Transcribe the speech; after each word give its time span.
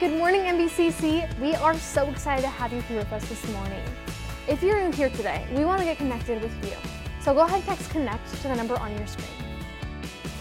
Good 0.00 0.16
morning, 0.16 0.40
MVCC. 0.44 1.38
We 1.40 1.54
are 1.56 1.76
so 1.76 2.08
excited 2.08 2.40
to 2.40 2.48
have 2.48 2.72
you 2.72 2.80
here 2.80 3.00
with 3.00 3.12
us 3.12 3.28
this 3.28 3.46
morning. 3.52 3.82
If 4.48 4.62
you're 4.62 4.82
new 4.82 4.96
here 4.96 5.10
today, 5.10 5.46
we 5.54 5.66
want 5.66 5.80
to 5.80 5.84
get 5.84 5.98
connected 5.98 6.40
with 6.40 6.54
you. 6.64 6.72
So 7.20 7.34
go 7.34 7.40
ahead 7.40 7.56
and 7.56 7.64
text 7.66 7.90
connect 7.90 8.26
to 8.36 8.48
the 8.48 8.56
number 8.56 8.78
on 8.78 8.96
your 8.96 9.06
screen. 9.06 9.28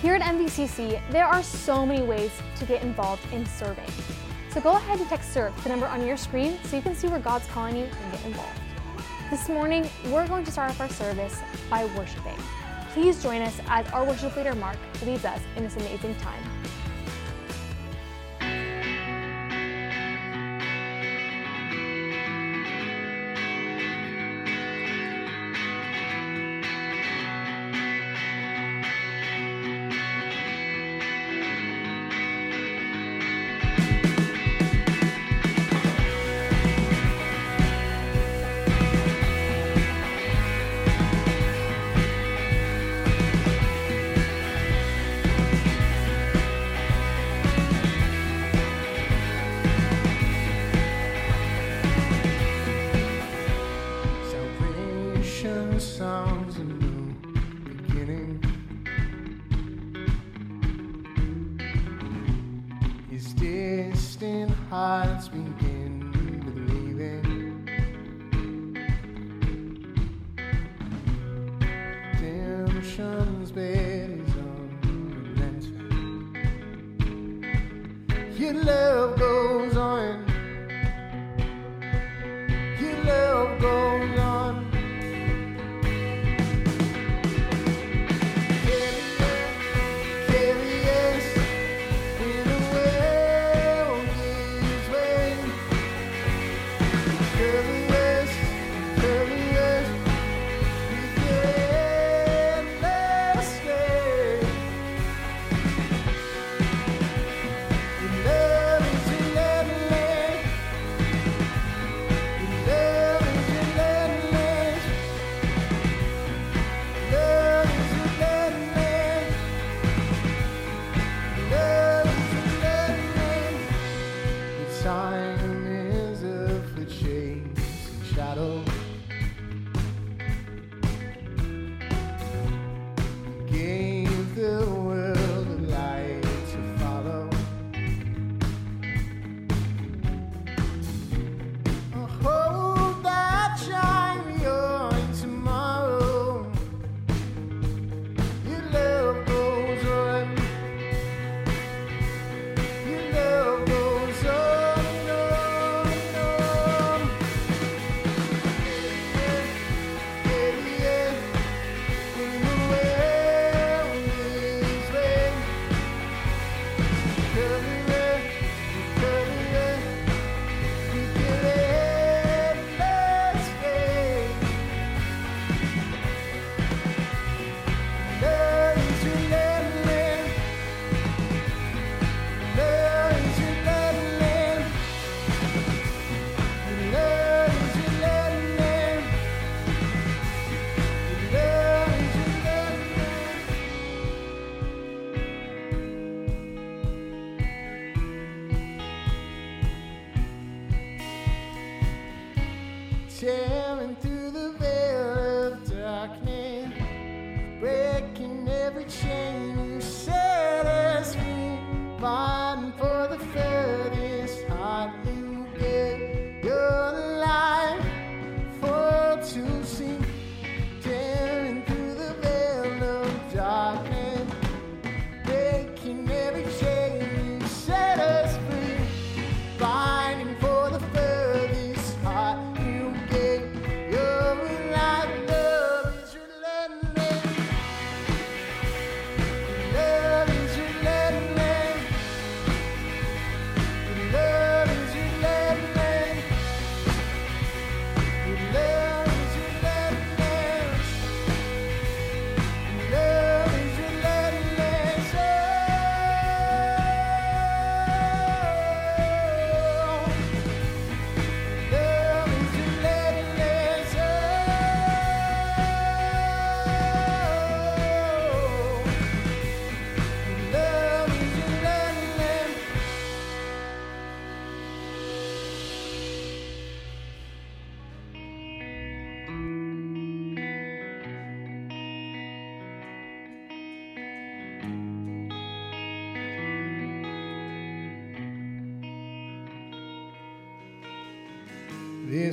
Here 0.02 0.16
at 0.16 0.22
MVCC, 0.22 1.02
there 1.12 1.26
are 1.26 1.44
so 1.44 1.86
many 1.86 2.02
ways 2.02 2.32
to 2.56 2.66
get 2.66 2.84
involved 2.84 3.22
in 3.34 3.46
serving. 3.46 3.90
So 4.50 4.62
go 4.62 4.78
ahead 4.78 4.98
and 4.98 5.10
text 5.10 5.34
serve 5.34 5.54
to 5.58 5.64
the 5.64 5.70
number 5.72 5.88
on 5.88 6.08
your 6.08 6.16
screen 6.16 6.58
so 6.64 6.78
you 6.78 6.82
can 6.82 6.96
see 6.96 7.10
where 7.10 7.20
God's 7.20 7.46
calling 7.48 7.76
you 7.76 7.84
and 7.84 8.12
get 8.14 8.26
involved. 8.26 8.62
This 9.30 9.50
morning, 9.50 9.90
we're 10.06 10.26
going 10.26 10.46
to 10.46 10.52
start 10.54 10.72
off 10.72 10.80
our 10.80 10.88
service 10.88 11.38
by 11.70 11.84
worshiping. 11.98 12.38
Please 12.94 13.22
join 13.22 13.42
us 13.42 13.60
as 13.68 13.86
our 13.90 14.06
worship 14.06 14.38
leader 14.38 14.56
Mark 14.56 14.78
leads 15.06 15.26
us 15.26 15.42
in 15.58 15.64
this 15.64 15.76
amazing 15.76 16.16
time. 16.16 16.44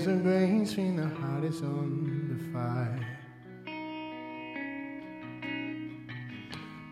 There's 0.06 0.20
a 0.20 0.22
grace 0.22 0.76
when 0.76 0.94
the 0.94 1.08
heart 1.08 1.42
is 1.42 1.62
on 1.62 2.28
the 2.30 2.38
fire. 2.52 3.04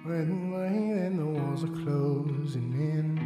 When 0.05 0.51
way 0.51 0.95
then 0.99 1.17
the 1.19 1.25
walls 1.25 1.63
are 1.63 1.69
closing 1.69 2.73
in. 2.73 3.19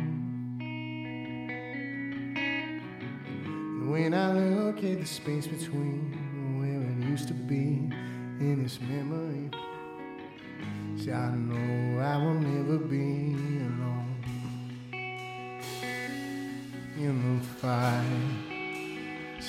And 3.47 3.91
when 3.91 4.13
I 4.13 4.33
look 4.35 4.85
at 4.85 5.01
the 5.01 5.07
space 5.07 5.47
between 5.47 6.13
where 6.61 6.83
it 6.83 7.11
used 7.11 7.29
to 7.29 7.35
be 7.35 7.91
in 8.41 8.63
this 8.63 8.79
memory, 8.83 9.49
see, 10.99 11.13
I 11.13 11.31
know 11.35 11.99
I 12.03 12.19
will 12.19 12.35
never 12.35 12.77
be 12.77 13.28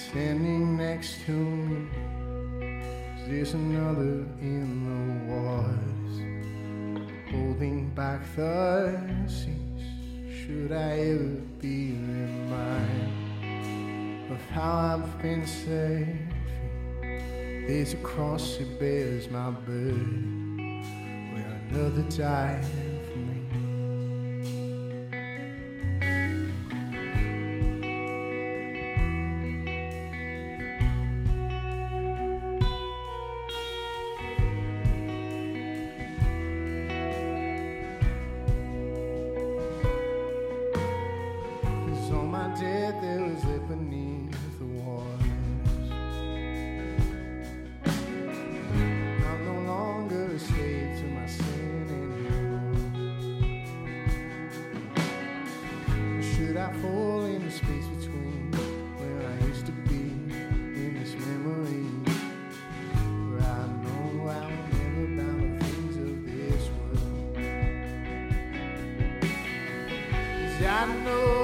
standing 0.10 0.76
next 0.76 1.24
to 1.26 1.32
me. 1.32 1.88
Is 3.20 3.28
this 3.28 3.54
another 3.54 4.26
in 4.42 4.66
the 4.90 5.04
waters, 5.32 6.16
holding 7.30 7.90
back 7.92 8.22
the 8.36 8.98
seas? 9.28 9.56
Should 10.42 10.72
I 10.72 11.00
ever 11.12 11.38
be 11.60 11.92
reminded 11.92 13.12
of 14.32 14.42
how 14.50 14.98
I've 14.98 15.22
been 15.22 15.46
saved? 15.46 16.34
There's 17.68 17.94
a 17.94 17.98
cross 17.98 18.58
that 18.58 18.80
bears 18.80 19.30
my 19.30 19.52
burden, 19.52 20.58
where 21.34 21.62
another 21.70 22.02
died 22.10 22.66
I 70.80 70.86
know 71.04 71.39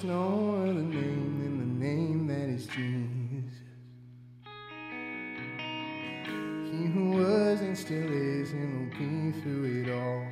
There 0.00 0.10
is 0.10 0.16
no 0.16 0.54
other 0.62 0.74
name 0.74 1.40
than 1.42 1.58
the 1.58 1.86
name 1.86 2.26
that 2.28 2.48
is 2.48 2.66
Jesus. 2.66 3.50
He 6.70 6.86
who 6.86 7.10
was 7.16 7.60
and 7.62 7.76
still 7.76 8.12
is 8.12 8.52
and 8.52 8.78
will 8.78 8.90
be 8.96 9.32
through 9.40 9.82
it 9.82 9.90
all. 9.90 10.24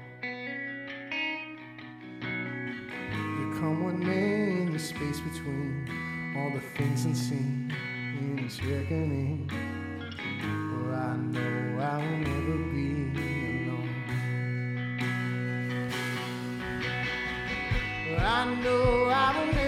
You 3.11 3.59
come 3.59 3.83
what 3.83 3.97
may 3.97 4.63
in 4.63 4.73
the 4.73 4.79
space 4.79 5.19
between 5.19 5.89
all 6.37 6.51
the 6.55 6.61
things 6.79 7.05
unseen 7.05 7.75
in 8.21 8.37
this 8.37 8.63
reckoning. 8.63 9.49
For 9.51 10.95
I 10.95 11.17
know 11.17 11.81
I 11.83 11.97
will 11.99 12.19
never 12.19 12.57
be 12.73 13.06
know 18.55 19.09
I 19.11 19.49
will 19.55 19.66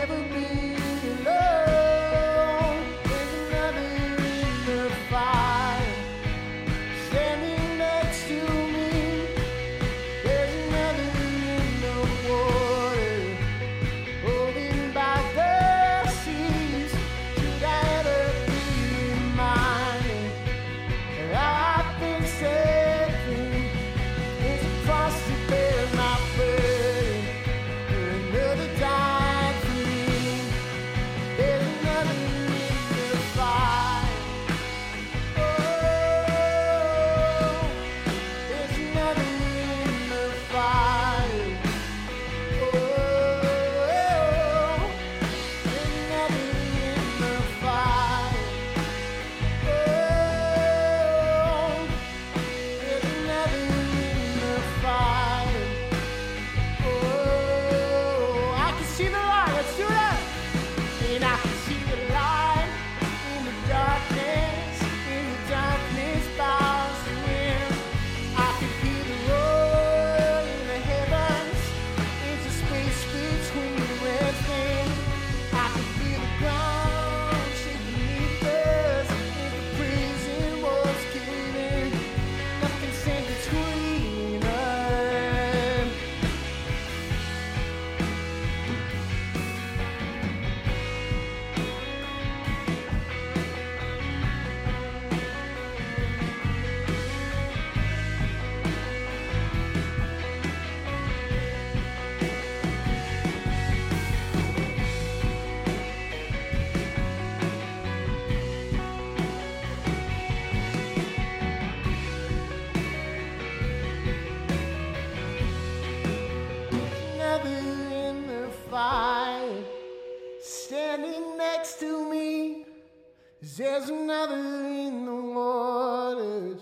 There's 123.59 123.88
another 123.88 124.37
in 124.37 125.04
the 125.04 125.14
waters, 125.14 126.61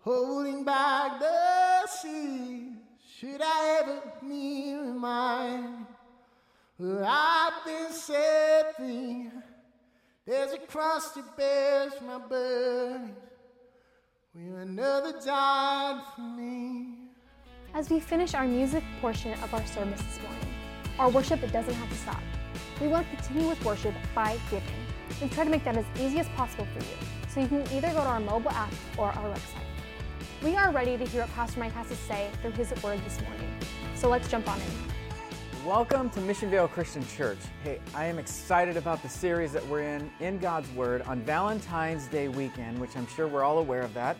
holding 0.00 0.64
back 0.64 1.18
the 1.18 1.86
sea. 1.88 2.72
Should 3.18 3.40
I 3.42 3.80
ever 3.80 4.02
be 4.20 4.74
reminded 4.74 5.86
where 6.76 7.04
I've 7.06 7.64
been 7.64 7.90
set 7.90 8.76
free? 8.76 9.30
There's 10.26 10.52
a 10.52 10.58
cross 10.58 11.12
that 11.12 11.36
bears 11.38 11.92
my 12.06 12.18
burden, 12.18 13.16
where 14.34 14.60
another 14.60 15.14
died 15.24 16.02
for 16.14 16.20
me. 16.20 16.96
As 17.72 17.88
we 17.88 17.98
finish 17.98 18.34
our 18.34 18.46
music 18.46 18.84
portion 19.00 19.32
of 19.42 19.54
our 19.54 19.64
service 19.64 20.02
this 20.02 20.20
morning, 20.22 20.54
our 20.98 21.08
worship 21.08 21.40
doesn't 21.50 21.74
have 21.74 21.88
to 21.88 21.96
stop. 21.96 22.22
We 22.80 22.88
want 22.88 23.10
to 23.10 23.16
continue 23.16 23.46
with 23.46 23.62
worship 23.62 23.94
by 24.14 24.38
giving. 24.50 24.66
We 25.20 25.28
try 25.28 25.44
to 25.44 25.50
make 25.50 25.64
that 25.64 25.76
as 25.76 25.84
easy 26.00 26.18
as 26.18 26.28
possible 26.30 26.66
for 26.72 26.82
you, 26.82 26.96
so 27.28 27.40
you 27.40 27.46
can 27.46 27.60
either 27.76 27.88
go 27.88 28.02
to 28.02 28.06
our 28.06 28.20
mobile 28.20 28.50
app 28.52 28.72
or 28.96 29.08
our 29.08 29.34
website. 29.34 29.66
We 30.42 30.56
are 30.56 30.72
ready 30.72 30.96
to 30.96 31.04
hear 31.04 31.20
what 31.20 31.30
Pastor 31.34 31.60
Mike 31.60 31.72
has 31.72 31.88
to 31.88 31.94
say 31.94 32.30
through 32.40 32.52
his 32.52 32.70
word 32.82 32.98
this 33.04 33.20
morning. 33.20 33.50
So 33.94 34.08
let's 34.08 34.30
jump 34.30 34.48
on 34.48 34.58
in. 34.62 35.66
Welcome 35.66 36.08
to 36.08 36.22
Mission 36.22 36.48
Vale 36.48 36.68
Christian 36.68 37.06
Church. 37.06 37.36
Hey, 37.62 37.80
I 37.94 38.06
am 38.06 38.18
excited 38.18 38.78
about 38.78 39.02
the 39.02 39.10
series 39.10 39.52
that 39.52 39.66
we're 39.66 39.82
in 39.82 40.10
in 40.20 40.38
God's 40.38 40.70
Word 40.70 41.02
on 41.02 41.20
Valentine's 41.20 42.06
Day 42.06 42.28
weekend, 42.28 42.78
which 42.78 42.96
I'm 42.96 43.06
sure 43.08 43.28
we're 43.28 43.44
all 43.44 43.58
aware 43.58 43.82
of 43.82 43.92
that. 43.92 44.16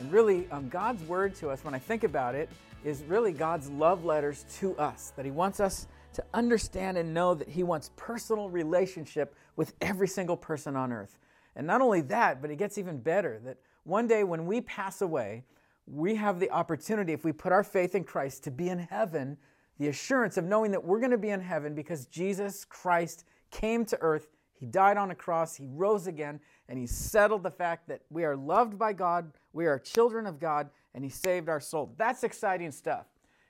And 0.00 0.10
really, 0.10 0.48
um, 0.50 0.70
God's 0.70 1.02
Word 1.02 1.34
to 1.34 1.50
us, 1.50 1.62
when 1.62 1.74
I 1.74 1.78
think 1.78 2.04
about 2.04 2.34
it, 2.34 2.48
is 2.84 3.02
really 3.02 3.32
God's 3.32 3.68
love 3.68 4.06
letters 4.06 4.46
to 4.60 4.74
us, 4.78 5.12
that 5.14 5.26
He 5.26 5.30
wants 5.30 5.60
us 5.60 5.88
to 6.14 6.24
understand 6.34 6.96
and 6.98 7.12
know 7.12 7.34
that 7.34 7.48
He 7.48 7.62
wants 7.62 7.90
personal 7.96 8.48
relationship 8.48 9.34
with 9.56 9.74
every 9.80 10.08
single 10.08 10.36
person 10.36 10.76
on 10.76 10.92
earth. 10.92 11.18
And 11.56 11.66
not 11.66 11.80
only 11.80 12.00
that, 12.02 12.40
but 12.40 12.50
it 12.50 12.56
gets 12.56 12.78
even 12.78 12.98
better 12.98 13.40
that 13.44 13.58
one 13.84 14.06
day 14.06 14.24
when 14.24 14.46
we 14.46 14.60
pass 14.60 15.00
away, 15.00 15.44
we 15.86 16.14
have 16.14 16.38
the 16.38 16.50
opportunity, 16.50 17.12
if 17.12 17.24
we 17.24 17.32
put 17.32 17.52
our 17.52 17.64
faith 17.64 17.94
in 17.94 18.04
Christ, 18.04 18.44
to 18.44 18.50
be 18.50 18.68
in 18.68 18.78
heaven, 18.78 19.36
the 19.78 19.88
assurance 19.88 20.36
of 20.36 20.44
knowing 20.44 20.70
that 20.72 20.84
we're 20.84 20.98
going 20.98 21.10
to 21.10 21.18
be 21.18 21.30
in 21.30 21.40
heaven 21.40 21.74
because 21.74 22.06
Jesus 22.06 22.64
Christ 22.64 23.24
came 23.50 23.84
to 23.86 23.98
earth. 24.00 24.28
He 24.52 24.66
died 24.66 24.96
on 24.96 25.10
a 25.10 25.14
cross, 25.14 25.54
He 25.54 25.66
rose 25.66 26.06
again, 26.06 26.40
and 26.68 26.78
He 26.78 26.86
settled 26.86 27.42
the 27.42 27.50
fact 27.50 27.88
that 27.88 28.02
we 28.10 28.24
are 28.24 28.36
loved 28.36 28.78
by 28.78 28.92
God, 28.92 29.32
we 29.52 29.66
are 29.66 29.78
children 29.78 30.26
of 30.26 30.38
God, 30.38 30.68
and 30.94 31.04
He 31.04 31.10
saved 31.10 31.48
our 31.48 31.60
soul. 31.60 31.94
That's 31.96 32.24
exciting 32.24 32.72
stuff. 32.72 33.06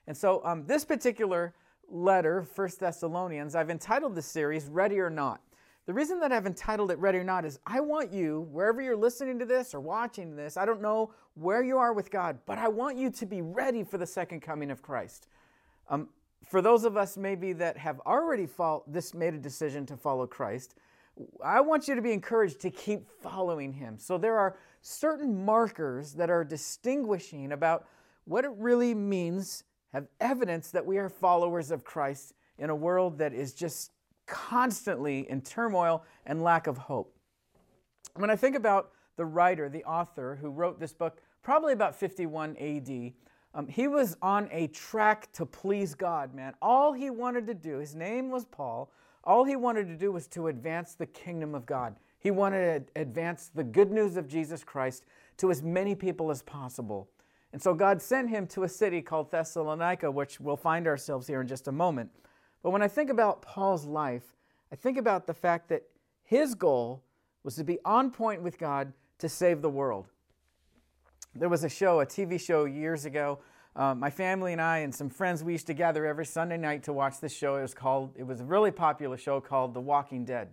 And 0.07 0.15
so, 0.15 0.41
um, 0.45 0.65
this 0.65 0.85
particular 0.85 1.53
letter, 1.91 2.43
First 2.43 2.79
Thessalonians, 2.79 3.55
I've 3.55 3.69
entitled 3.69 4.15
this 4.15 4.25
series 4.25 4.67
Ready 4.67 4.99
or 4.99 5.09
Not. 5.09 5.41
The 5.85 5.93
reason 5.93 6.19
that 6.19 6.31
I've 6.31 6.45
entitled 6.45 6.91
it 6.91 6.99
Ready 6.99 7.17
or 7.17 7.23
Not 7.23 7.45
is 7.45 7.59
I 7.65 7.79
want 7.79 8.11
you, 8.11 8.47
wherever 8.51 8.81
you're 8.81 8.95
listening 8.95 9.39
to 9.39 9.45
this 9.45 9.73
or 9.73 9.79
watching 9.79 10.35
this, 10.35 10.57
I 10.57 10.65
don't 10.65 10.81
know 10.81 11.11
where 11.33 11.63
you 11.63 11.77
are 11.77 11.93
with 11.93 12.11
God, 12.11 12.37
but 12.45 12.57
I 12.57 12.67
want 12.67 12.97
you 12.97 13.09
to 13.09 13.25
be 13.25 13.41
ready 13.41 13.83
for 13.83 13.97
the 13.97 14.05
second 14.05 14.41
coming 14.41 14.71
of 14.71 14.81
Christ. 14.81 15.27
Um, 15.89 16.09
for 16.45 16.61
those 16.61 16.83
of 16.83 16.97
us 16.97 17.17
maybe 17.17 17.53
that 17.53 17.77
have 17.77 17.99
already 18.01 18.47
this 18.87 19.13
made 19.13 19.33
a 19.33 19.39
decision 19.39 19.85
to 19.87 19.97
follow 19.97 20.27
Christ, 20.27 20.75
I 21.43 21.61
want 21.61 21.87
you 21.87 21.95
to 21.95 22.01
be 22.01 22.11
encouraged 22.11 22.59
to 22.61 22.69
keep 22.69 23.07
following 23.21 23.73
him. 23.73 23.97
So 23.97 24.17
there 24.17 24.37
are 24.37 24.57
certain 24.81 25.43
markers 25.45 26.13
that 26.13 26.29
are 26.29 26.43
distinguishing 26.43 27.51
about 27.51 27.85
what 28.25 28.45
it 28.45 28.51
really 28.57 28.93
means, 28.93 29.63
have 29.93 30.07
evidence 30.19 30.71
that 30.71 30.85
we 30.85 30.97
are 30.97 31.09
followers 31.09 31.71
of 31.71 31.83
Christ 31.83 32.33
in 32.57 32.69
a 32.69 32.75
world 32.75 33.17
that 33.17 33.33
is 33.33 33.53
just 33.53 33.91
constantly 34.27 35.29
in 35.29 35.41
turmoil 35.41 36.03
and 36.25 36.43
lack 36.43 36.67
of 36.67 36.77
hope. 36.77 37.15
When 38.15 38.29
I 38.29 38.35
think 38.35 38.55
about 38.55 38.91
the 39.15 39.25
writer, 39.25 39.69
the 39.69 39.83
author 39.85 40.37
who 40.39 40.49
wrote 40.49 40.79
this 40.79 40.93
book, 40.93 41.19
probably 41.41 41.73
about 41.73 41.95
51 41.95 42.57
AD, 42.57 43.13
um, 43.55 43.67
he 43.67 43.87
was 43.87 44.15
on 44.21 44.47
a 44.51 44.67
track 44.67 45.31
to 45.33 45.45
please 45.45 45.95
God, 45.95 46.35
man. 46.35 46.53
All 46.61 46.93
he 46.93 47.09
wanted 47.09 47.47
to 47.47 47.53
do, 47.53 47.79
his 47.79 47.95
name 47.95 48.29
was 48.29 48.45
Paul, 48.45 48.91
all 49.23 49.43
he 49.43 49.55
wanted 49.55 49.87
to 49.87 49.95
do 49.95 50.11
was 50.11 50.27
to 50.27 50.47
advance 50.47 50.93
the 50.93 51.05
kingdom 51.05 51.55
of 51.55 51.65
God. 51.65 51.95
He 52.19 52.31
wanted 52.31 52.87
to 52.87 53.01
advance 53.01 53.49
the 53.53 53.63
good 53.63 53.91
news 53.91 54.17
of 54.17 54.27
Jesus 54.27 54.63
Christ 54.63 55.05
to 55.37 55.51
as 55.51 55.61
many 55.61 55.95
people 55.95 56.31
as 56.31 56.41
possible. 56.41 57.09
And 57.51 57.61
so 57.61 57.73
God 57.73 58.01
sent 58.01 58.29
him 58.29 58.45
to 58.47 58.63
a 58.63 58.69
city 58.69 59.01
called 59.01 59.31
Thessalonica, 59.31 60.11
which 60.11 60.39
we'll 60.39 60.57
find 60.57 60.87
ourselves 60.87 61.27
here 61.27 61.41
in 61.41 61.47
just 61.47 61.67
a 61.67 61.71
moment. 61.71 62.11
But 62.61 62.71
when 62.71 62.81
I 62.81 62.87
think 62.87 63.09
about 63.09 63.41
Paul's 63.41 63.85
life, 63.85 64.35
I 64.71 64.75
think 64.75 64.97
about 64.97 65.25
the 65.25 65.33
fact 65.33 65.69
that 65.69 65.83
his 66.23 66.53
goal 66.53 67.03
was 67.43 67.55
to 67.55 67.63
be 67.63 67.79
on 67.85 68.11
point 68.11 68.41
with 68.41 68.59
God 68.59 68.93
to 69.17 69.27
save 69.27 69.61
the 69.61 69.69
world. 69.69 70.09
There 71.33 71.49
was 71.49 71.63
a 71.63 71.69
show, 71.69 72.01
a 72.01 72.05
TV 72.05 72.39
show 72.39 72.65
years 72.65 73.05
ago. 73.05 73.39
Um, 73.75 73.99
my 73.99 74.09
family 74.09 74.51
and 74.51 74.61
I 74.61 74.79
and 74.79 74.93
some 74.93 75.09
friends, 75.09 75.43
we 75.43 75.53
used 75.53 75.67
to 75.67 75.73
gather 75.73 76.05
every 76.05 76.25
Sunday 76.25 76.57
night 76.57 76.83
to 76.83 76.93
watch 76.93 77.19
this 77.19 77.33
show. 77.33 77.55
It 77.55 77.61
was 77.61 77.73
called, 77.73 78.13
it 78.17 78.23
was 78.23 78.41
a 78.41 78.45
really 78.45 78.71
popular 78.71 79.17
show 79.17 79.39
called 79.39 79.73
The 79.73 79.79
Walking 79.79 80.25
Dead. 80.25 80.49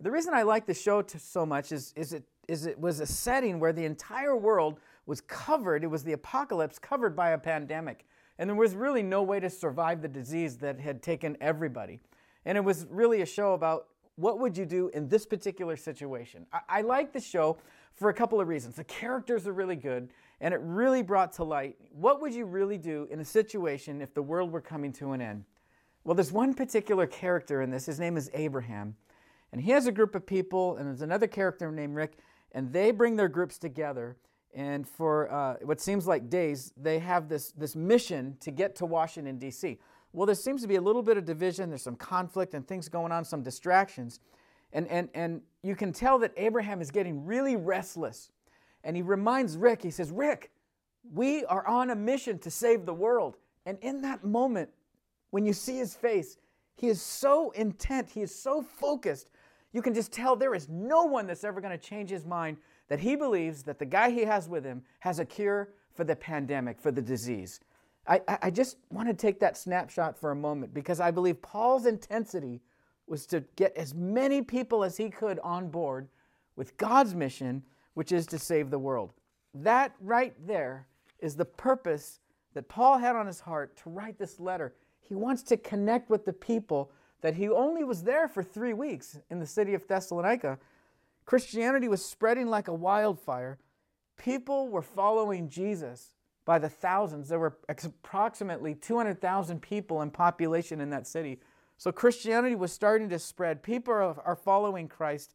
The 0.00 0.10
reason 0.10 0.34
I 0.34 0.42
like 0.42 0.66
the 0.66 0.74
show 0.74 1.04
so 1.06 1.44
much 1.44 1.72
is, 1.72 1.92
is, 1.96 2.12
it, 2.12 2.24
is 2.46 2.66
it 2.66 2.78
was 2.78 3.00
a 3.00 3.06
setting 3.06 3.58
where 3.58 3.72
the 3.72 3.84
entire 3.84 4.36
world 4.36 4.78
was 5.08 5.22
covered, 5.22 5.82
it 5.82 5.88
was 5.88 6.04
the 6.04 6.12
apocalypse 6.12 6.78
covered 6.78 7.16
by 7.16 7.30
a 7.30 7.38
pandemic. 7.38 8.04
And 8.38 8.48
there 8.48 8.54
was 8.54 8.74
really 8.74 9.02
no 9.02 9.22
way 9.22 9.40
to 9.40 9.48
survive 9.48 10.02
the 10.02 10.08
disease 10.08 10.58
that 10.58 10.78
had 10.78 11.02
taken 11.02 11.36
everybody. 11.40 11.98
And 12.44 12.58
it 12.58 12.60
was 12.62 12.86
really 12.90 13.22
a 13.22 13.26
show 13.26 13.54
about 13.54 13.88
what 14.16 14.38
would 14.38 14.56
you 14.56 14.66
do 14.66 14.90
in 14.92 15.08
this 15.08 15.24
particular 15.24 15.76
situation. 15.76 16.46
I, 16.52 16.60
I 16.68 16.80
like 16.82 17.12
the 17.12 17.20
show 17.20 17.56
for 17.94 18.10
a 18.10 18.14
couple 18.14 18.38
of 18.38 18.48
reasons. 18.48 18.76
The 18.76 18.84
characters 18.84 19.46
are 19.46 19.52
really 19.52 19.76
good, 19.76 20.10
and 20.40 20.52
it 20.52 20.60
really 20.62 21.02
brought 21.02 21.32
to 21.34 21.44
light 21.44 21.76
what 21.90 22.20
would 22.20 22.34
you 22.34 22.44
really 22.44 22.78
do 22.78 23.08
in 23.10 23.18
a 23.20 23.24
situation 23.24 24.02
if 24.02 24.12
the 24.12 24.22
world 24.22 24.52
were 24.52 24.60
coming 24.60 24.92
to 24.94 25.12
an 25.12 25.22
end. 25.22 25.44
Well, 26.04 26.14
there's 26.14 26.32
one 26.32 26.52
particular 26.52 27.06
character 27.06 27.62
in 27.62 27.70
this. 27.70 27.86
His 27.86 27.98
name 27.98 28.16
is 28.16 28.30
Abraham. 28.34 28.94
And 29.52 29.60
he 29.62 29.70
has 29.70 29.86
a 29.86 29.92
group 29.92 30.14
of 30.14 30.26
people, 30.26 30.76
and 30.76 30.86
there's 30.86 31.00
another 31.00 31.26
character 31.26 31.72
named 31.72 31.94
Rick, 31.96 32.18
and 32.52 32.72
they 32.72 32.90
bring 32.90 33.16
their 33.16 33.28
groups 33.28 33.56
together 33.56 34.16
and 34.54 34.88
for 34.88 35.30
uh, 35.30 35.56
what 35.62 35.80
seems 35.80 36.06
like 36.06 36.30
days, 36.30 36.72
they 36.76 36.98
have 36.98 37.28
this, 37.28 37.52
this 37.52 37.76
mission 37.76 38.36
to 38.40 38.50
get 38.50 38.74
to 38.76 38.86
Washington, 38.86 39.38
D.C. 39.38 39.78
Well, 40.12 40.26
there 40.26 40.34
seems 40.34 40.62
to 40.62 40.68
be 40.68 40.76
a 40.76 40.80
little 40.80 41.02
bit 41.02 41.16
of 41.16 41.24
division, 41.24 41.68
there's 41.68 41.82
some 41.82 41.96
conflict 41.96 42.54
and 42.54 42.66
things 42.66 42.88
going 42.88 43.12
on, 43.12 43.24
some 43.24 43.42
distractions. 43.42 44.20
And, 44.72 44.86
and, 44.88 45.08
and 45.14 45.42
you 45.62 45.76
can 45.76 45.92
tell 45.92 46.18
that 46.20 46.32
Abraham 46.36 46.80
is 46.80 46.90
getting 46.90 47.24
really 47.24 47.56
restless. 47.56 48.30
And 48.84 48.96
he 48.96 49.02
reminds 49.02 49.56
Rick, 49.56 49.82
he 49.82 49.90
says, 49.90 50.10
Rick, 50.10 50.50
we 51.12 51.44
are 51.46 51.66
on 51.66 51.90
a 51.90 51.94
mission 51.94 52.38
to 52.40 52.50
save 52.50 52.86
the 52.86 52.94
world. 52.94 53.36
And 53.66 53.78
in 53.80 54.02
that 54.02 54.24
moment, 54.24 54.70
when 55.30 55.44
you 55.44 55.52
see 55.52 55.76
his 55.76 55.94
face, 55.94 56.38
he 56.74 56.88
is 56.88 57.02
so 57.02 57.50
intent, 57.50 58.08
he 58.08 58.22
is 58.22 58.34
so 58.34 58.62
focused. 58.62 59.28
You 59.72 59.82
can 59.82 59.94
just 59.94 60.12
tell 60.12 60.36
there 60.36 60.54
is 60.54 60.68
no 60.68 61.04
one 61.04 61.26
that's 61.26 61.44
ever 61.44 61.60
going 61.60 61.76
to 61.76 61.84
change 61.84 62.08
his 62.08 62.24
mind 62.24 62.56
that 62.88 63.00
he 63.00 63.16
believes 63.16 63.62
that 63.64 63.78
the 63.78 63.86
guy 63.86 64.10
he 64.10 64.24
has 64.24 64.48
with 64.48 64.64
him 64.64 64.82
has 65.00 65.18
a 65.18 65.24
cure 65.24 65.70
for 65.94 66.04
the 66.04 66.16
pandemic, 66.16 66.80
for 66.80 66.90
the 66.90 67.02
disease. 67.02 67.60
I, 68.06 68.20
I 68.42 68.50
just 68.50 68.78
want 68.90 69.08
to 69.08 69.14
take 69.14 69.38
that 69.40 69.56
snapshot 69.56 70.18
for 70.18 70.30
a 70.30 70.36
moment 70.36 70.72
because 70.72 70.98
I 70.98 71.10
believe 71.10 71.42
Paul's 71.42 71.84
intensity 71.84 72.62
was 73.06 73.26
to 73.26 73.44
get 73.56 73.76
as 73.76 73.94
many 73.94 74.40
people 74.40 74.82
as 74.82 74.96
he 74.96 75.10
could 75.10 75.38
on 75.40 75.68
board 75.68 76.08
with 76.56 76.76
God's 76.78 77.14
mission, 77.14 77.62
which 77.94 78.12
is 78.12 78.26
to 78.26 78.38
save 78.38 78.70
the 78.70 78.78
world. 78.78 79.12
That 79.54 79.94
right 80.00 80.34
there 80.46 80.86
is 81.20 81.36
the 81.36 81.44
purpose 81.44 82.20
that 82.54 82.68
Paul 82.68 82.98
had 82.98 83.16
on 83.16 83.26
his 83.26 83.40
heart 83.40 83.76
to 83.78 83.90
write 83.90 84.18
this 84.18 84.40
letter. 84.40 84.74
He 85.00 85.14
wants 85.14 85.42
to 85.44 85.56
connect 85.56 86.10
with 86.10 86.24
the 86.24 86.32
people 86.32 86.90
that 87.20 87.34
he 87.34 87.48
only 87.48 87.84
was 87.84 88.02
there 88.02 88.28
for 88.28 88.42
three 88.42 88.72
weeks 88.72 89.18
in 89.30 89.38
the 89.38 89.46
city 89.46 89.74
of 89.74 89.86
Thessalonica 89.86 90.58
Christianity 91.28 91.88
was 91.88 92.02
spreading 92.02 92.46
like 92.46 92.68
a 92.68 92.72
wildfire. 92.72 93.58
People 94.16 94.70
were 94.70 94.80
following 94.80 95.50
Jesus 95.50 96.14
by 96.46 96.58
the 96.58 96.70
thousands. 96.70 97.28
There 97.28 97.38
were 97.38 97.58
approximately 97.68 98.74
200,000 98.74 99.60
people 99.60 100.00
in 100.00 100.10
population 100.10 100.80
in 100.80 100.88
that 100.88 101.06
city. 101.06 101.38
So 101.76 101.92
Christianity 101.92 102.54
was 102.54 102.72
starting 102.72 103.10
to 103.10 103.18
spread. 103.18 103.62
People 103.62 103.92
are, 103.92 104.36
following 104.36 104.88
Christ. 104.88 105.34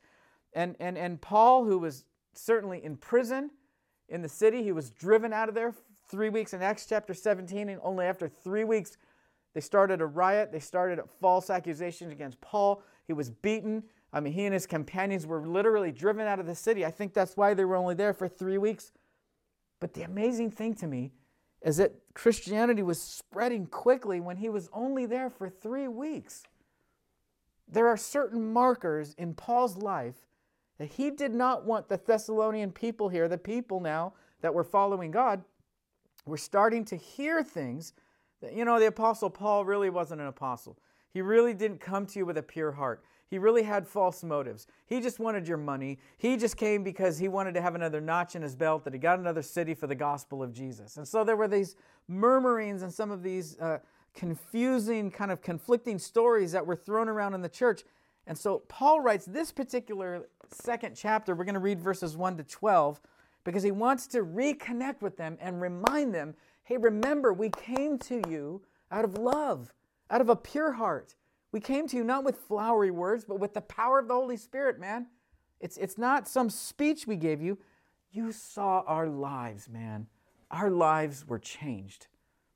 And, 0.54 0.76
and, 0.80 0.98
and 0.98 1.22
Paul, 1.22 1.66
who 1.66 1.78
was 1.78 2.06
certainly 2.34 2.84
in 2.84 2.98
prison 2.98 3.52
in 4.10 4.24
the 4.24 4.30
city, 4.30 4.64
he 4.64 4.72
was 4.72 4.90
driven 4.90 5.32
out 5.32 5.48
of 5.48 5.54
there 5.54 5.76
three 6.10 6.30
weeks 6.30 6.56
in 6.56 6.64
Acts 6.64 6.88
chapter 6.88 7.14
17. 7.14 7.70
And 7.70 7.80
only 7.84 8.06
after 8.08 8.28
three 8.28 8.64
weeks, 8.64 8.98
they 9.54 9.62
started 9.62 10.02
a 10.02 10.08
riot. 10.08 10.52
They 10.52 10.60
started 10.60 11.00
false 11.22 11.52
accusations 11.52 12.12
against 12.12 12.42
Paul. 12.42 12.82
He 13.06 13.14
was 13.14 13.30
beaten. 13.30 13.84
I 14.14 14.20
mean, 14.20 14.34
he 14.34 14.46
and 14.46 14.54
his 14.54 14.68
companions 14.68 15.26
were 15.26 15.46
literally 15.46 15.92
driven 15.92 16.28
out 16.28 16.40
of 16.40 16.46
the 16.46 16.54
city. 16.54 16.86
I 16.86 16.92
think 16.92 17.14
that's 17.14 17.36
why 17.36 17.56
they 17.56 17.66
were 17.66 17.76
only 17.76 17.96
there 17.96 18.14
for 18.14 18.28
three 18.28 18.60
weeks. 18.60 18.92
But 19.80 19.96
the 19.96 20.04
amazing 20.04 20.52
thing 20.52 20.76
to 20.76 20.88
me 20.88 21.12
is 21.64 21.78
that 21.78 21.96
Christianity 22.14 22.84
was 22.84 23.02
spreading 23.02 23.66
quickly 23.66 24.20
when 24.20 24.38
he 24.38 24.50
was 24.50 24.70
only 24.72 25.08
there 25.08 25.32
for 25.32 25.50
three 25.50 25.88
weeks. 25.88 26.44
There 27.68 27.88
are 27.88 27.98
certain 27.98 28.54
markers 28.54 29.16
in 29.18 29.34
Paul's 29.34 29.78
life 29.78 30.28
that 30.78 30.92
he 30.92 31.10
did 31.10 31.34
not 31.34 31.66
want 31.66 31.88
the 31.88 31.98
Thessalonian 31.98 32.72
people 32.72 33.10
here, 33.10 33.28
the 33.28 33.38
people 33.38 33.80
now 33.80 34.14
that 34.42 34.54
were 34.54 34.64
following 34.64 35.10
God, 35.10 35.44
were 36.26 36.38
starting 36.38 36.86
to 36.86 36.96
hear 36.96 37.44
things 37.44 37.94
that, 38.42 38.54
you 38.54 38.66
know, 38.66 38.80
the 38.80 38.88
Apostle 38.88 39.30
Paul 39.30 39.66
really 39.66 39.90
wasn't 39.90 40.22
an 40.22 40.28
apostle. 40.28 40.78
He 41.10 41.22
really 41.22 41.54
didn't 41.54 41.80
come 41.80 42.06
to 42.08 42.20
you 42.20 42.26
with 42.26 42.38
a 42.38 42.44
pure 42.44 42.74
heart. 42.74 43.04
He 43.34 43.40
really 43.40 43.64
had 43.64 43.88
false 43.88 44.24
motives. 44.24 44.68
He 44.86 45.02
just 45.02 45.18
wanted 45.18 45.48
your 45.48 45.58
money. 45.58 45.98
He 46.20 46.38
just 46.38 46.56
came 46.56 46.84
because 46.84 47.18
he 47.18 47.28
wanted 47.28 47.56
to 47.56 47.64
have 47.64 47.74
another 47.74 48.00
notch 48.00 48.36
in 48.36 48.44
his 48.44 48.56
belt 48.56 48.84
that 48.84 48.94
he 48.94 49.00
got 49.00 49.18
another 49.18 49.42
city 49.42 49.74
for 49.74 49.88
the 49.88 49.96
gospel 49.96 50.44
of 50.44 50.54
Jesus. 50.54 50.98
And 50.98 51.08
so 51.08 51.24
there 51.24 51.36
were 51.36 51.48
these 51.48 51.76
murmurings 52.08 52.84
and 52.84 52.94
some 52.94 53.10
of 53.10 53.24
these 53.24 53.58
uh, 53.60 53.80
confusing, 54.14 55.10
kind 55.10 55.32
of 55.32 55.42
conflicting 55.42 55.98
stories 55.98 56.52
that 56.52 56.64
were 56.64 56.76
thrown 56.76 57.10
around 57.10 57.34
in 57.34 57.42
the 57.42 57.50
church. 57.50 57.82
And 58.28 58.38
so 58.38 58.60
Paul 58.68 59.02
writes 59.02 59.26
this 59.26 59.52
particular 59.52 60.30
second 60.52 60.96
chapter. 60.96 61.34
We're 61.34 61.46
going 61.46 61.56
to 61.56 61.60
read 61.60 61.82
verses 61.82 62.16
1 62.16 62.38
to 62.38 62.44
12 62.44 63.02
because 63.46 63.64
he 63.64 63.72
wants 63.72 64.06
to 64.10 64.20
reconnect 64.20 65.02
with 65.02 65.18
them 65.18 65.40
and 65.42 65.60
remind 65.60 66.14
them 66.14 66.36
hey, 66.66 66.78
remember, 66.78 67.34
we 67.34 67.50
came 67.50 67.98
to 67.98 68.22
you 68.30 68.62
out 68.92 69.04
of 69.04 69.18
love, 69.18 69.74
out 70.12 70.22
of 70.22 70.30
a 70.30 70.36
pure 70.36 70.74
heart. 70.74 71.16
We 71.54 71.60
came 71.60 71.88
to 71.88 71.96
you 71.96 72.04
not 72.04 72.26
with 72.26 72.40
flowery 72.40 72.92
words, 72.92 73.24
but 73.24 73.40
with 73.40 73.54
the 73.54 73.62
power 73.62 74.00
of 74.00 74.08
the 74.08 74.16
Holy 74.16 74.38
Spirit, 74.38 74.80
man. 74.80 75.06
It's, 75.62 75.78
it's 75.78 76.00
not 76.00 76.28
some 76.28 76.50
speech 76.50 77.08
we 77.08 77.16
gave 77.16 77.42
you. 77.42 77.60
You 78.12 78.32
saw 78.32 78.84
our 78.88 79.08
lives, 79.08 79.70
man. 79.70 80.08
Our 80.50 80.72
lives 80.72 81.28
were 81.28 81.38
changed. 81.40 82.08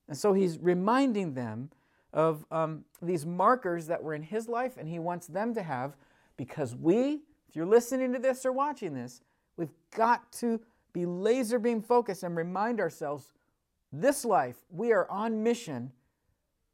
And 0.08 0.17
so 0.17 0.34
he's 0.34 0.58
reminding 0.60 1.36
them 1.36 1.69
of 2.12 2.43
um, 2.52 2.86
these 3.02 3.24
markers 3.24 3.86
that 3.88 4.02
were 4.02 4.15
in 4.15 4.24
his 4.24 4.50
life 4.50 4.78
and 4.78 4.89
he 4.89 4.98
wants 4.98 5.28
them 5.28 5.54
to 5.54 5.62
have 5.62 5.95
because 6.36 6.76
we, 6.76 7.21
if 7.48 7.56
you're 7.56 7.65
listening 7.67 8.13
to 8.13 8.19
this 8.19 8.45
or 8.45 8.52
watching 8.52 8.95
this, 8.95 9.21
we've 9.58 9.74
got 9.95 10.32
to 10.34 10.60
be 10.91 11.06
laser 11.06 11.60
beam 11.60 11.84
focused 11.84 12.24
and 12.24 12.36
remind 12.36 12.80
ourselves 12.80 13.32
this 13.91 14.26
life, 14.26 14.56
we 14.71 14.91
are 14.91 15.10
on 15.10 15.43
mission, 15.43 15.91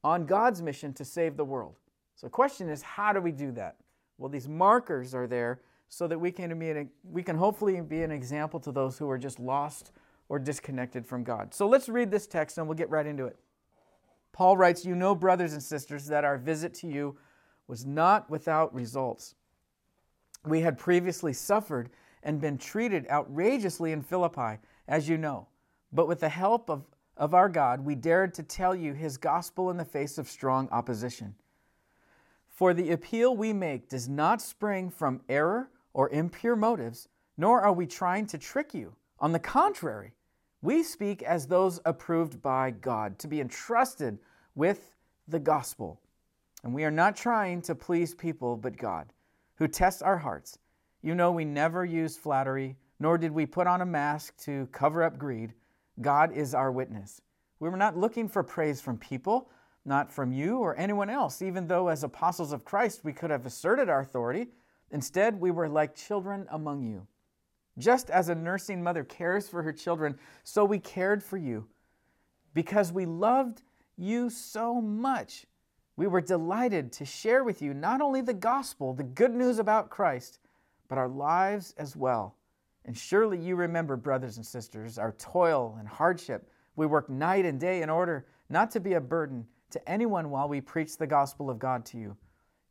on 0.06 0.26
God's 0.26 0.62
mission 0.62 0.94
to 0.94 1.04
save 1.04 1.36
the 1.36 1.46
world. 1.46 1.76
So 2.16 2.28
the 2.28 2.32
question 2.32 2.70
is, 2.70 2.82
how 2.82 3.14
do 3.14 3.22
we 3.22 3.32
do 3.32 3.52
that? 3.54 3.78
Well, 4.18 4.30
these 4.30 4.48
markers 4.48 5.14
are 5.14 5.28
there 5.28 5.62
so 5.90 6.08
that 6.08 6.20
we 6.20 6.32
can 6.32 6.58
be 6.58 6.70
an, 6.70 6.90
we 7.04 7.24
can 7.24 7.36
hopefully 7.36 7.80
be 7.82 8.04
an 8.04 8.12
example 8.12 8.60
to 8.62 8.72
those 8.72 8.98
who 8.98 9.10
are 9.10 9.18
just 9.18 9.40
lost 9.40 9.92
or 10.30 10.40
disconnected 10.40 11.06
from 11.06 11.24
God. 11.24 11.54
So 11.54 11.68
let's 11.68 11.90
read 11.90 12.10
this 12.10 12.28
text 12.28 12.58
and 12.58 12.68
we'll 12.68 12.78
get 12.78 12.90
right 12.90 13.06
into 13.06 13.26
it. 13.26 13.38
Paul 14.32 14.58
writes, 14.58 14.86
You 14.86 14.96
know, 14.96 15.14
brothers 15.14 15.54
and 15.54 15.62
sisters, 15.62 16.08
that 16.08 16.24
our 16.24 16.38
visit 16.38 16.74
to 16.76 16.88
you 16.88 17.18
was 17.68 17.86
not 17.86 18.30
without 18.30 18.74
results. 18.74 19.36
We 20.46 20.62
had 20.62 20.78
previously 20.78 21.34
suffered 21.34 21.90
and 22.24 22.42
been 22.42 22.58
treated 22.58 23.08
outrageously 23.10 23.92
in 23.92 24.02
Philippi, 24.02 24.60
as 24.88 25.08
you 25.08 25.18
know. 25.18 25.48
But 25.92 26.08
with 26.08 26.20
the 26.20 26.30
help 26.30 26.70
of, 26.70 26.86
of 27.16 27.34
our 27.34 27.50
God, 27.50 27.86
we 27.86 27.96
dared 27.96 28.34
to 28.36 28.44
tell 28.44 28.76
you 28.76 28.94
his 28.94 29.18
gospel 29.18 29.70
in 29.70 29.78
the 29.78 29.86
face 29.86 30.18
of 30.18 30.28
strong 30.28 30.68
opposition. 30.72 31.36
For 32.54 32.76
the 32.76 32.92
appeal 32.92 33.36
we 33.36 33.52
make 33.52 33.90
does 33.90 34.08
not 34.08 34.40
spring 34.40 34.92
from 34.92 35.22
error 35.28 35.70
or 35.92 36.10
impure 36.10 36.56
motives, 36.56 37.08
nor 37.36 37.62
are 37.62 37.74
we 37.74 37.88
trying 37.88 38.28
to 38.28 38.38
trick 38.38 38.76
you. 38.76 38.96
On 39.20 39.32
the 39.32 39.40
contrary, 39.40 40.14
we 40.62 40.84
speak 40.84 41.24
as 41.24 41.48
those 41.48 41.80
approved 41.84 42.44
by 42.44 42.70
God 42.70 43.18
to 43.20 43.28
be 43.28 43.42
entrusted 43.42 44.20
with 44.54 44.94
the 45.28 45.40
gospel. 45.40 46.00
And 46.64 46.76
we 46.76 46.84
are 46.84 46.92
not 46.92 47.16
trying 47.16 47.64
to 47.64 47.74
please 47.74 48.14
people 48.14 48.56
but 48.56 48.78
God, 48.78 49.12
who 49.56 49.68
tests 49.68 50.04
our 50.04 50.20
hearts. 50.20 50.60
You 51.02 51.16
know, 51.16 51.32
we 51.32 51.46
never 51.46 51.84
used 51.84 52.20
flattery, 52.20 52.78
nor 53.00 53.18
did 53.18 53.32
we 53.32 53.48
put 53.48 53.66
on 53.66 53.82
a 53.82 53.86
mask 53.86 54.38
to 54.44 54.68
cover 54.72 55.02
up 55.02 55.18
greed. 55.18 55.54
God 56.02 56.32
is 56.32 56.54
our 56.54 56.72
witness. 56.72 57.20
We 57.60 57.70
were 57.70 57.78
not 57.78 57.98
looking 57.98 58.30
for 58.30 58.44
praise 58.44 58.80
from 58.80 58.98
people, 59.00 59.50
not 59.86 60.12
from 60.12 60.32
you 60.32 60.60
or 60.60 60.76
anyone 60.78 61.10
else, 61.10 61.42
even 61.42 61.68
though 61.68 61.90
as 61.90 62.04
apostles 62.04 62.54
of 62.54 62.66
Christ 62.66 63.04
we 63.04 63.14
could 63.14 63.30
have 63.30 63.46
asserted 63.46 63.90
our 63.90 64.00
authority. 64.00 64.48
Instead, 64.92 65.40
we 65.40 65.52
were 65.52 65.68
like 65.68 65.96
children 65.96 66.46
among 66.52 66.84
you. 66.84 67.08
Just 67.78 68.10
as 68.10 68.30
a 68.30 68.36
nursing 68.36 68.84
mother 68.84 69.04
cares 69.04 69.50
for 69.50 69.64
her 69.64 69.74
children, 69.74 70.18
so 70.44 70.64
we 70.64 70.80
cared 70.80 71.24
for 71.24 71.38
you. 71.38 71.68
Because 72.54 72.92
we 72.92 73.06
loved 73.06 73.64
you 73.98 74.30
so 74.30 74.80
much, 74.80 75.46
we 75.96 76.08
were 76.08 76.22
delighted 76.22 76.92
to 76.94 77.06
share 77.06 77.44
with 77.44 77.62
you 77.62 77.74
not 77.74 78.02
only 78.02 78.22
the 78.22 78.34
gospel, 78.34 78.94
the 78.94 79.04
good 79.04 79.34
news 79.34 79.60
about 79.60 79.90
Christ, 79.90 80.40
but 80.88 80.98
our 80.98 81.08
lives 81.08 81.74
as 81.78 81.96
well. 81.96 82.36
And 82.86 82.98
surely 82.98 83.40
you 83.40 83.56
remember, 83.56 83.96
brothers 83.96 84.38
and 84.38 84.46
sisters, 84.46 84.98
our 84.98 85.14
toil 85.14 85.76
and 85.80 85.88
hardship. 85.88 86.50
We 86.76 86.86
work 86.86 87.10
night 87.10 87.46
and 87.46 87.60
day 87.60 87.82
in 87.82 87.90
order 87.90 88.26
not 88.50 88.72
to 88.72 88.80
be 88.80 88.94
a 88.94 89.02
burden 89.02 89.46
to 89.74 89.90
anyone 89.90 90.30
while 90.30 90.48
we 90.48 90.62
preach 90.62 90.98
the 90.98 91.08
gospel 91.08 91.50
of 91.50 91.60
God 91.60 91.86
to 91.88 91.98
you. 91.98 92.18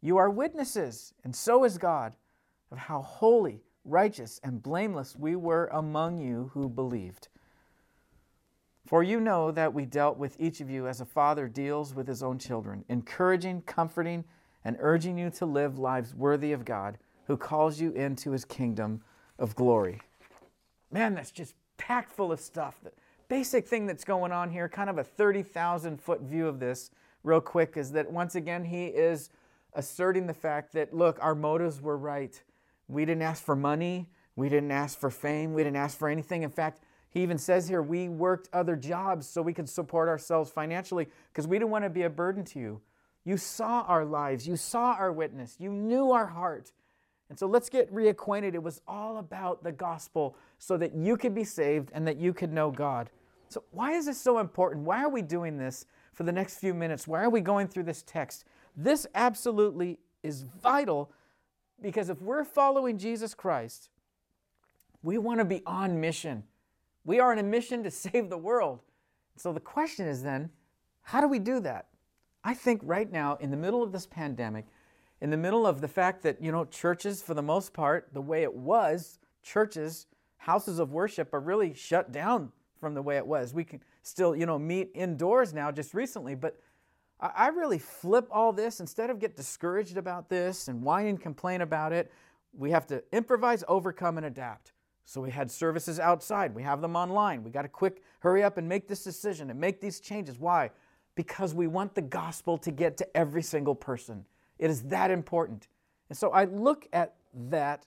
You 0.01 0.17
are 0.17 0.31
witnesses, 0.31 1.15
and 1.23 1.35
so 1.35 1.65
is 1.65 1.79
God, 1.79 2.17
of 2.71 2.79
how 2.79 3.03
holy, 3.03 3.63
righteous, 3.85 4.41
and 4.43 4.63
blameless 4.63 5.15
we 5.17 5.37
were 5.37 5.69
among 5.73 6.19
you 6.19 6.51
who 6.55 6.69
believed. 6.69 7.29
For 8.87 9.03
you 9.03 9.21
know 9.21 9.51
that 9.53 9.75
we 9.75 9.85
dealt 9.85 10.19
with 10.19 10.41
each 10.41 10.61
of 10.61 10.71
you 10.71 10.89
as 10.89 11.01
a 11.01 11.07
father 11.07 11.49
deals 11.49 11.95
with 11.95 12.09
his 12.09 12.23
own 12.23 12.39
children, 12.39 12.85
encouraging, 12.89 13.63
comforting, 13.63 14.25
and 14.65 14.77
urging 14.81 15.19
you 15.19 15.31
to 15.31 15.47
live 15.47 15.79
lives 15.79 16.15
worthy 16.15 16.53
of 16.53 16.65
God 16.65 16.99
who 17.27 17.37
calls 17.37 17.81
you 17.81 17.93
into 17.93 18.33
his 18.33 18.45
kingdom 18.45 19.03
of 19.39 19.55
glory. 19.55 20.01
Man, 20.91 21.15
that's 21.15 21.31
just 21.31 21.55
packed 21.77 22.13
full 22.13 22.33
of 22.33 22.41
stuff. 22.41 22.81
The 22.83 22.93
basic 23.33 23.67
thing 23.67 23.87
that's 23.87 24.05
going 24.05 24.31
on 24.31 24.51
here, 24.51 24.69
kind 24.69 24.91
of 24.91 24.99
a 24.99 25.05
30,000 25.05 25.99
foot 25.99 26.21
view 26.21 26.47
of 26.47 26.61
this, 26.61 26.91
real 27.25 27.41
quick, 27.41 27.79
is 27.79 27.93
that 27.93 28.13
once 28.13 28.35
again, 28.35 28.63
he 28.63 28.89
is 28.89 29.31
asserting 29.73 30.27
the 30.27 30.35
fact 30.35 30.75
that, 30.75 30.93
look, 30.93 31.17
our 31.23 31.35
motives 31.35 31.81
were 31.81 31.97
right. 31.97 32.43
We 32.89 33.07
didn't 33.07 33.23
ask 33.23 33.43
for 33.43 33.57
money, 33.57 34.11
we 34.37 34.51
didn't 34.51 34.71
ask 34.71 34.99
for 34.99 35.11
fame, 35.11 35.55
we 35.55 35.65
didn't 35.65 35.79
ask 35.79 35.97
for 35.97 36.11
anything. 36.11 36.43
In 36.43 36.51
fact, 36.51 36.83
he 37.09 37.23
even 37.23 37.39
says 37.39 37.67
here, 37.67 37.81
we 37.81 38.07
worked 38.11 38.51
other 38.53 38.77
jobs 38.77 39.27
so 39.27 39.41
we 39.41 39.55
could 39.55 39.67
support 39.71 40.11
ourselves 40.11 40.51
financially 40.51 41.09
because 41.33 41.47
we 41.47 41.59
didn't 41.59 41.71
want 41.71 41.85
to 41.85 41.91
be 41.91 42.03
a 42.03 42.11
burden 42.11 42.45
to 42.45 42.59
you. 42.59 42.83
You 43.25 43.39
saw 43.39 43.81
our 43.89 44.05
lives, 44.05 44.47
you 44.47 44.57
saw 44.57 44.93
our 44.99 45.11
witness, 45.11 45.57
you 45.59 45.73
knew 45.73 46.11
our 46.11 46.27
heart. 46.27 46.71
And 47.31 47.39
so 47.39 47.47
let's 47.47 47.71
get 47.71 47.91
reacquainted. 47.95 48.53
It 48.53 48.63
was 48.63 48.83
all 48.87 49.17
about 49.17 49.65
the 49.65 49.73
gospel 49.73 50.37
so 50.59 50.77
that 50.77 50.95
you 50.95 51.17
could 51.17 51.35
be 51.35 51.45
saved 51.45 51.89
and 51.95 52.07
that 52.07 52.19
you 52.19 52.35
could 52.35 52.53
know 52.53 52.71
God. 52.71 53.09
So, 53.53 53.65
why 53.71 53.93
is 53.93 54.07
this 54.07 54.19
so 54.19 54.39
important? 54.39 54.87
Why 54.87 55.03
are 55.05 55.11
we 55.11 55.21
doing 55.21 55.59
this 55.59 55.85
for 56.15 56.23
the 56.23 56.33
next 56.33 56.59
few 56.59 56.73
minutes? 56.73 57.07
Why 57.07 57.23
are 57.23 57.29
we 57.29 57.43
going 57.43 57.69
through 57.69 57.83
this 57.83 58.03
text? 58.03 58.47
This 58.75 59.07
absolutely 59.15 59.99
is 60.23 60.43
vital 60.43 61.13
because 61.83 62.09
if 62.09 62.23
we're 62.23 62.45
following 62.45 62.97
Jesus 62.97 63.35
Christ, 63.35 63.91
we 65.03 65.19
want 65.19 65.41
to 65.41 65.45
be 65.45 65.63
on 65.67 66.01
mission. 66.01 66.45
We 67.05 67.21
are 67.21 67.33
on 67.33 67.39
a 67.39 67.43
mission 67.43 67.83
to 67.83 67.91
save 67.91 68.31
the 68.31 68.39
world. 68.39 68.81
So 69.37 69.53
the 69.53 69.61
question 69.61 70.07
is 70.07 70.23
then, 70.23 70.49
how 71.03 71.21
do 71.21 71.29
we 71.29 71.39
do 71.39 71.61
that? 71.61 71.89
I 72.45 72.55
think 72.55 72.81
right 72.83 73.11
now, 73.13 73.37
in 73.37 73.51
the 73.51 73.57
middle 73.59 73.83
of 73.83 73.93
this 73.93 74.07
pandemic, 74.07 74.65
in 75.21 75.29
the 75.29 75.37
middle 75.37 75.67
of 75.67 75.83
the 75.83 75.89
fact 75.89 76.23
that, 76.23 76.41
you 76.41 76.51
know, 76.51 76.65
churches, 76.65 77.21
for 77.21 77.35
the 77.35 77.43
most 77.43 77.75
part, 77.75 78.09
the 78.15 78.23
way 78.23 78.45
it 78.45 78.55
was, 78.55 79.19
churches, 79.43 80.07
houses 80.39 80.79
of 80.79 80.91
worship 80.91 81.35
are 81.35 81.41
really 81.41 81.75
shut 81.75 82.13
down 82.13 82.51
from 82.83 82.95
the 82.95 83.01
way 83.01 83.17
it 83.17 83.25
was. 83.25 83.55
We 83.55 83.63
can 83.63 83.81
still, 84.03 84.35
you 84.35 84.45
know, 84.45 84.59
meet 84.59 84.91
indoors 84.93 85.55
now 85.55 85.71
just 85.71 85.95
recently, 85.95 86.35
but 86.35 86.59
I 87.21 87.47
really 87.47 87.79
flip 87.79 88.27
all 88.33 88.53
this 88.53 88.81
instead 88.81 89.09
of 89.09 89.21
get 89.21 89.37
discouraged 89.37 89.97
about 89.97 90.29
this 90.29 90.67
and 90.67 90.83
whine 90.83 91.07
and 91.07 91.21
complain 91.21 91.61
about 91.61 91.93
it. 91.93 92.11
We 92.53 92.73
have 92.73 92.85
to 92.89 93.05
improvise, 93.13 93.63
overcome, 93.69 94.17
and 94.17 94.27
adapt. 94.27 94.73
So 95.05 95.21
we 95.21 95.31
had 95.31 95.49
services 95.49 96.01
outside. 96.01 96.57
We 96.57 96.65
have 96.65 96.81
them 96.81 96.97
online. 96.97 97.45
We 97.45 97.53
got 97.53 97.63
to 97.63 97.69
quick 97.69 98.03
hurry 98.19 98.43
up 98.43 98.59
and 98.59 98.69
make 98.69 98.89
this 98.89 99.05
decision 99.05 99.51
and 99.51 99.61
make 99.61 99.81
these 99.81 100.01
changes. 100.01 100.41
Why? 100.41 100.71
Because 101.15 101.55
we 101.55 101.69
want 101.69 101.95
the 101.95 102.03
gospel 102.03 102.59
to 102.59 102.73
get 102.73 102.97
to 102.97 103.17
every 103.17 103.43
single 103.43 103.77
person. 103.77 104.25
It 104.59 104.71
is 104.71 104.83
that 104.85 105.13
important. 105.13 105.69
And 106.09 106.19
so 106.19 106.31
I 106.31 106.47
look 106.47 106.89
at 106.93 107.15
that 107.49 107.87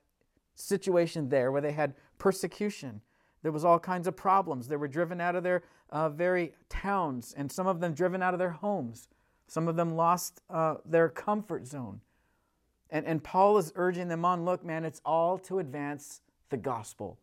situation 0.55 1.27
there 1.27 1.51
where 1.51 1.61
they 1.61 1.73
had 1.73 1.95
persecution. 2.17 3.01
There 3.45 3.51
was 3.51 3.63
all 3.63 3.77
kinds 3.77 4.07
of 4.07 4.15
problems. 4.15 4.67
They 4.67 4.75
were 4.75 4.87
driven 4.87 5.21
out 5.21 5.35
of 5.35 5.43
their 5.43 5.61
uh, 5.91 6.09
very 6.09 6.53
towns, 6.67 7.35
and 7.37 7.51
some 7.51 7.67
of 7.67 7.79
them 7.79 7.93
driven 7.93 8.23
out 8.23 8.33
of 8.33 8.39
their 8.39 8.49
homes. 8.49 9.07
Some 9.45 9.67
of 9.67 9.75
them 9.75 9.95
lost 9.95 10.41
uh, 10.49 10.77
their 10.83 11.09
comfort 11.09 11.67
zone. 11.67 12.01
And, 12.89 13.05
and 13.05 13.23
Paul 13.23 13.59
is 13.59 13.71
urging 13.75 14.07
them 14.07 14.25
on 14.25 14.45
look, 14.45 14.65
man, 14.65 14.83
it's 14.83 14.99
all 15.05 15.37
to 15.37 15.59
advance 15.59 16.21
the 16.49 16.57
gospel. 16.57 17.19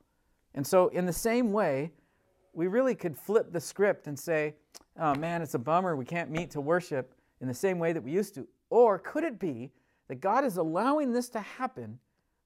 And 0.54 0.64
so, 0.64 0.86
in 0.90 1.06
the 1.06 1.12
same 1.12 1.50
way, 1.50 1.90
we 2.52 2.68
really 2.68 2.94
could 2.94 3.18
flip 3.18 3.50
the 3.50 3.60
script 3.60 4.06
and 4.06 4.16
say, 4.16 4.54
oh 5.00 5.16
man, 5.16 5.42
it's 5.42 5.54
a 5.54 5.58
bummer 5.58 5.96
we 5.96 6.04
can't 6.04 6.30
meet 6.30 6.52
to 6.52 6.60
worship 6.60 7.14
in 7.40 7.48
the 7.48 7.54
same 7.54 7.80
way 7.80 7.92
that 7.92 8.04
we 8.04 8.12
used 8.12 8.36
to. 8.36 8.46
Or 8.70 8.96
could 8.96 9.24
it 9.24 9.40
be 9.40 9.72
that 10.06 10.20
God 10.20 10.44
is 10.44 10.56
allowing 10.56 11.10
this 11.10 11.28
to 11.30 11.40
happen 11.40 11.98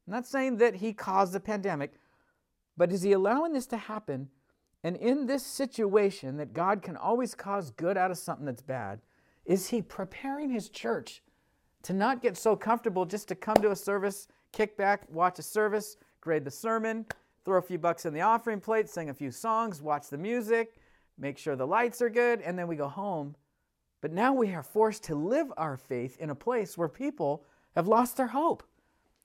I'm 0.07 0.13
not 0.13 0.27
saying 0.27 0.59
that 0.59 0.77
he 0.77 0.93
caused 0.93 1.33
the 1.33 1.41
pandemic, 1.41 1.95
but 2.77 2.93
is 2.93 3.03
he 3.03 3.13
allowing 3.13 3.53
this 3.53 3.67
to 3.67 3.77
happen? 3.77 4.29
And 4.85 4.97
in 4.97 5.27
this 5.27 5.45
situation, 5.45 6.37
that 6.37 6.53
God 6.53 6.83
can 6.83 6.97
always 6.97 7.35
cause 7.35 7.71
good 7.71 7.97
out 7.97 8.11
of 8.11 8.19
something 8.19 8.47
that's 8.47 8.63
bad, 8.63 9.01
is 9.45 9.69
he 9.69 9.83
preparing 9.83 10.51
his 10.51 10.69
church 10.69 11.23
to 11.83 11.93
not 11.93 12.23
get 12.23 12.37
so 12.37 12.57
comfortable 12.57 13.05
just 13.05 13.29
to 13.29 13.35
come 13.35 13.57
to 13.57 13.71
a 13.71 13.77
service, 13.77 14.29
kick 14.53 14.77
back, 14.77 15.03
watch 15.11 15.39
a 15.39 15.43
service, 15.43 15.97
grade 16.21 16.45
the 16.45 16.51
sermon, 16.51 17.07
throw 17.45 17.59
a 17.59 17.63
few 17.63 17.79
bucks 17.79 18.07
in 18.07 18.13
the 18.13 18.21
offering 18.21 18.61
plate, 18.61 18.89
sing 18.89 19.09
a 19.09 19.15
few 19.15 19.31
songs, 19.31 19.81
watch 19.81 20.09
the 20.09 20.19
music, 20.19 20.75
make 21.17 21.39
sure 21.39 21.57
the 21.57 21.67
lights 21.67 22.03
are 22.03 22.11
good, 22.11 22.41
and 22.41 22.59
then 22.59 22.67
we 22.67 22.77
go 22.77 22.89
home. 22.89 23.37
But 24.01 24.13
now 24.13 24.33
we 24.33 24.53
are 24.53 24.63
forced 24.63 25.05
to 25.05 25.15
live 25.15 25.53
our 25.57 25.77
faith 25.77 26.17
in 26.19 26.31
a 26.31 26.35
place 26.35 26.77
where 26.77 26.89
people 26.89 27.45
have 27.75 27.89
lost 27.89 28.17
their 28.17 28.27
hope. 28.29 28.63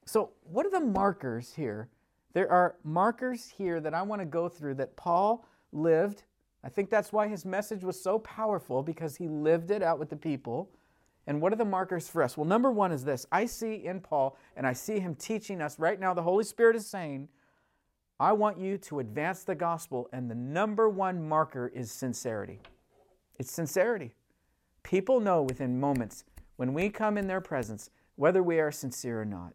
So, 0.06 0.32
what 0.44 0.66
are 0.66 0.72
the 0.72 0.80
markers 0.80 1.54
here? 1.56 1.90
There 2.34 2.52
are 2.52 2.76
markers 2.84 3.50
here 3.58 3.80
that 3.82 3.94
I 3.94 4.02
want 4.02 4.22
to 4.22 4.26
go 4.26 4.48
through 4.48 4.76
that 4.76 4.96
Paul 4.96 5.46
lived. 5.72 6.24
I 6.64 6.70
think 6.70 6.90
that's 6.90 7.12
why 7.12 7.28
his 7.28 7.46
message 7.46 7.84
was 7.84 8.02
so 8.02 8.20
powerful 8.20 8.84
because 8.84 9.16
he 9.16 9.28
lived 9.28 9.72
it 9.72 9.82
out 9.82 10.00
with 10.00 10.10
the 10.10 10.16
people. 10.16 10.70
And 11.28 11.42
what 11.42 11.54
are 11.54 11.58
the 11.58 11.66
markers 11.66 12.10
for 12.10 12.24
us? 12.24 12.38
Well, 12.38 12.46
number 12.46 12.72
one 12.72 12.92
is 12.92 13.04
this 13.04 13.26
I 13.32 13.46
see 13.46 13.86
in 13.86 14.00
Paul, 14.00 14.38
and 14.56 14.66
I 14.66 14.74
see 14.74 15.00
him 15.00 15.16
teaching 15.16 15.62
us 15.62 15.78
right 15.80 16.00
now, 16.00 16.14
the 16.14 16.24
Holy 16.24 16.44
Spirit 16.44 16.76
is 16.76 16.88
saying, 16.88 17.28
I 18.20 18.34
want 18.34 18.60
you 18.60 18.78
to 18.78 19.00
advance 19.00 19.44
the 19.44 19.56
gospel, 19.56 20.08
and 20.14 20.30
the 20.30 20.36
number 20.36 20.88
one 20.88 21.28
marker 21.28 21.72
is 21.74 21.92
sincerity. 21.92 22.60
It's 23.40 23.52
sincerity. 23.52 24.14
People 24.84 25.20
know 25.20 25.42
within 25.42 25.80
moments 25.80 26.24
when 26.56 26.74
we 26.74 26.90
come 26.90 27.18
in 27.18 27.28
their 27.28 27.42
presence 27.42 27.90
whether 28.16 28.44
we 28.44 28.60
are 28.60 28.72
sincere 28.72 29.22
or 29.22 29.26
not. 29.26 29.54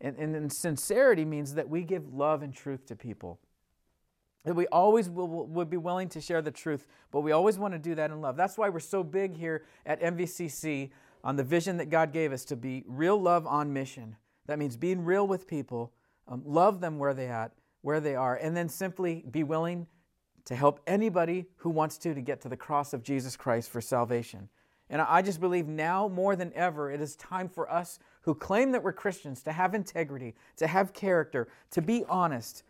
And, 0.00 0.16
and, 0.16 0.50
sincerity 0.52 1.24
means 1.24 1.54
that 1.54 1.68
we 1.68 1.82
give 1.82 2.14
love 2.14 2.42
and 2.42 2.54
truth 2.54 2.86
to 2.86 2.96
people. 2.96 3.38
That 4.44 4.54
we 4.54 4.66
always 4.68 5.10
will, 5.10 5.28
will, 5.28 5.46
will 5.46 5.66
be 5.66 5.76
willing 5.76 6.08
to 6.10 6.20
share 6.20 6.40
the 6.40 6.50
truth, 6.50 6.86
but 7.10 7.20
we 7.20 7.32
always 7.32 7.58
want 7.58 7.74
to 7.74 7.78
do 7.78 7.94
that 7.96 8.10
in 8.10 8.22
love. 8.22 8.36
That's 8.36 8.56
why 8.56 8.70
we're 8.70 8.80
so 8.80 9.04
big 9.04 9.36
here 9.36 9.66
at 9.84 10.00
MVCC 10.00 10.90
on 11.22 11.36
the 11.36 11.44
vision 11.44 11.76
that 11.76 11.90
God 11.90 12.12
gave 12.12 12.32
us 12.32 12.46
to 12.46 12.56
be 12.56 12.82
real 12.86 13.20
love 13.20 13.46
on 13.46 13.72
mission. 13.72 14.16
That 14.46 14.58
means 14.58 14.78
being 14.78 15.04
real 15.04 15.26
with 15.26 15.46
people, 15.46 15.92
um, 16.26 16.42
love 16.46 16.80
them 16.80 16.98
where 16.98 17.12
they 17.12 17.26
at, 17.26 17.52
where 17.82 18.00
they 18.00 18.14
are, 18.14 18.36
and 18.36 18.56
then 18.56 18.70
simply 18.70 19.24
be 19.30 19.44
willing 19.44 19.86
to 20.46 20.56
help 20.56 20.80
anybody 20.86 21.46
who 21.56 21.68
wants 21.68 21.98
to 21.98 22.14
to 22.14 22.20
get 22.22 22.40
to 22.40 22.48
the 22.48 22.56
cross 22.56 22.94
of 22.94 23.02
Jesus 23.02 23.36
Christ 23.36 23.70
for 23.70 23.82
salvation. 23.82 24.48
And 24.88 25.00
I 25.00 25.22
just 25.22 25.40
believe 25.40 25.68
now 25.68 26.08
more 26.08 26.34
than 26.34 26.52
ever, 26.54 26.90
it 26.90 27.00
is 27.00 27.14
time 27.16 27.48
for 27.48 27.70
us 27.70 27.98
who 28.22 28.34
claim 28.34 28.72
that 28.72 28.82
we're 28.82 28.92
Christians 28.92 29.42
to 29.42 29.52
have 29.52 29.74
integrity, 29.74 30.34
to 30.56 30.66
have 30.66 30.92
character, 30.92 31.48
to 31.70 31.82
be 31.82 32.04
honest. 32.08 32.64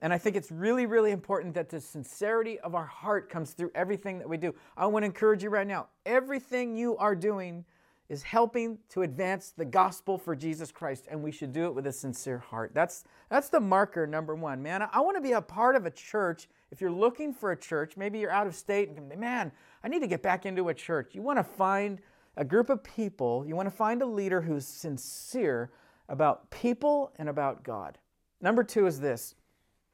And 0.00 0.12
I 0.12 0.18
think 0.18 0.34
it's 0.34 0.50
really, 0.50 0.86
really 0.86 1.12
important 1.12 1.54
that 1.54 1.70
the 1.70 1.80
sincerity 1.80 2.58
of 2.60 2.74
our 2.74 2.86
heart 2.86 3.28
comes 3.30 3.52
through 3.52 3.70
everything 3.74 4.18
that 4.18 4.28
we 4.28 4.36
do. 4.36 4.54
I 4.76 4.86
want 4.86 5.04
to 5.04 5.06
encourage 5.06 5.42
you 5.42 5.50
right 5.50 5.66
now 5.66 5.88
everything 6.04 6.76
you 6.76 6.96
are 6.96 7.14
doing 7.14 7.64
is 8.08 8.22
helping 8.22 8.78
to 8.90 9.02
advance 9.02 9.54
the 9.56 9.64
gospel 9.64 10.18
for 10.18 10.36
Jesus 10.36 10.70
Christ, 10.70 11.06
and 11.10 11.22
we 11.22 11.32
should 11.32 11.52
do 11.52 11.64
it 11.64 11.74
with 11.74 11.86
a 11.86 11.92
sincere 11.92 12.38
heart. 12.38 12.72
That's, 12.74 13.04
that's 13.30 13.48
the 13.48 13.60
marker 13.60 14.06
number 14.06 14.34
one, 14.34 14.62
man. 14.62 14.86
I 14.92 15.00
want 15.00 15.16
to 15.16 15.22
be 15.22 15.32
a 15.32 15.40
part 15.40 15.76
of 15.76 15.86
a 15.86 15.90
church. 15.90 16.48
If 16.70 16.80
you're 16.80 16.90
looking 16.90 17.32
for 17.32 17.52
a 17.52 17.56
church, 17.56 17.96
maybe 17.96 18.18
you're 18.18 18.30
out 18.30 18.46
of 18.46 18.54
state 18.54 18.90
and 18.90 19.18
man, 19.18 19.52
I 19.82 19.88
need 19.88 20.00
to 20.00 20.06
get 20.06 20.22
back 20.22 20.44
into 20.44 20.68
a 20.68 20.74
church. 20.74 21.14
You 21.14 21.22
want 21.22 21.38
to 21.38 21.44
find 21.44 22.00
a 22.36 22.44
group 22.44 22.70
of 22.70 22.82
people, 22.82 23.44
you 23.46 23.54
want 23.54 23.66
to 23.66 23.74
find 23.74 24.02
a 24.02 24.06
leader 24.06 24.40
who's 24.40 24.66
sincere 24.66 25.70
about 26.08 26.50
people 26.50 27.12
and 27.16 27.28
about 27.28 27.62
God. 27.62 27.98
Number 28.40 28.64
two 28.64 28.86
is 28.86 29.00
this 29.00 29.34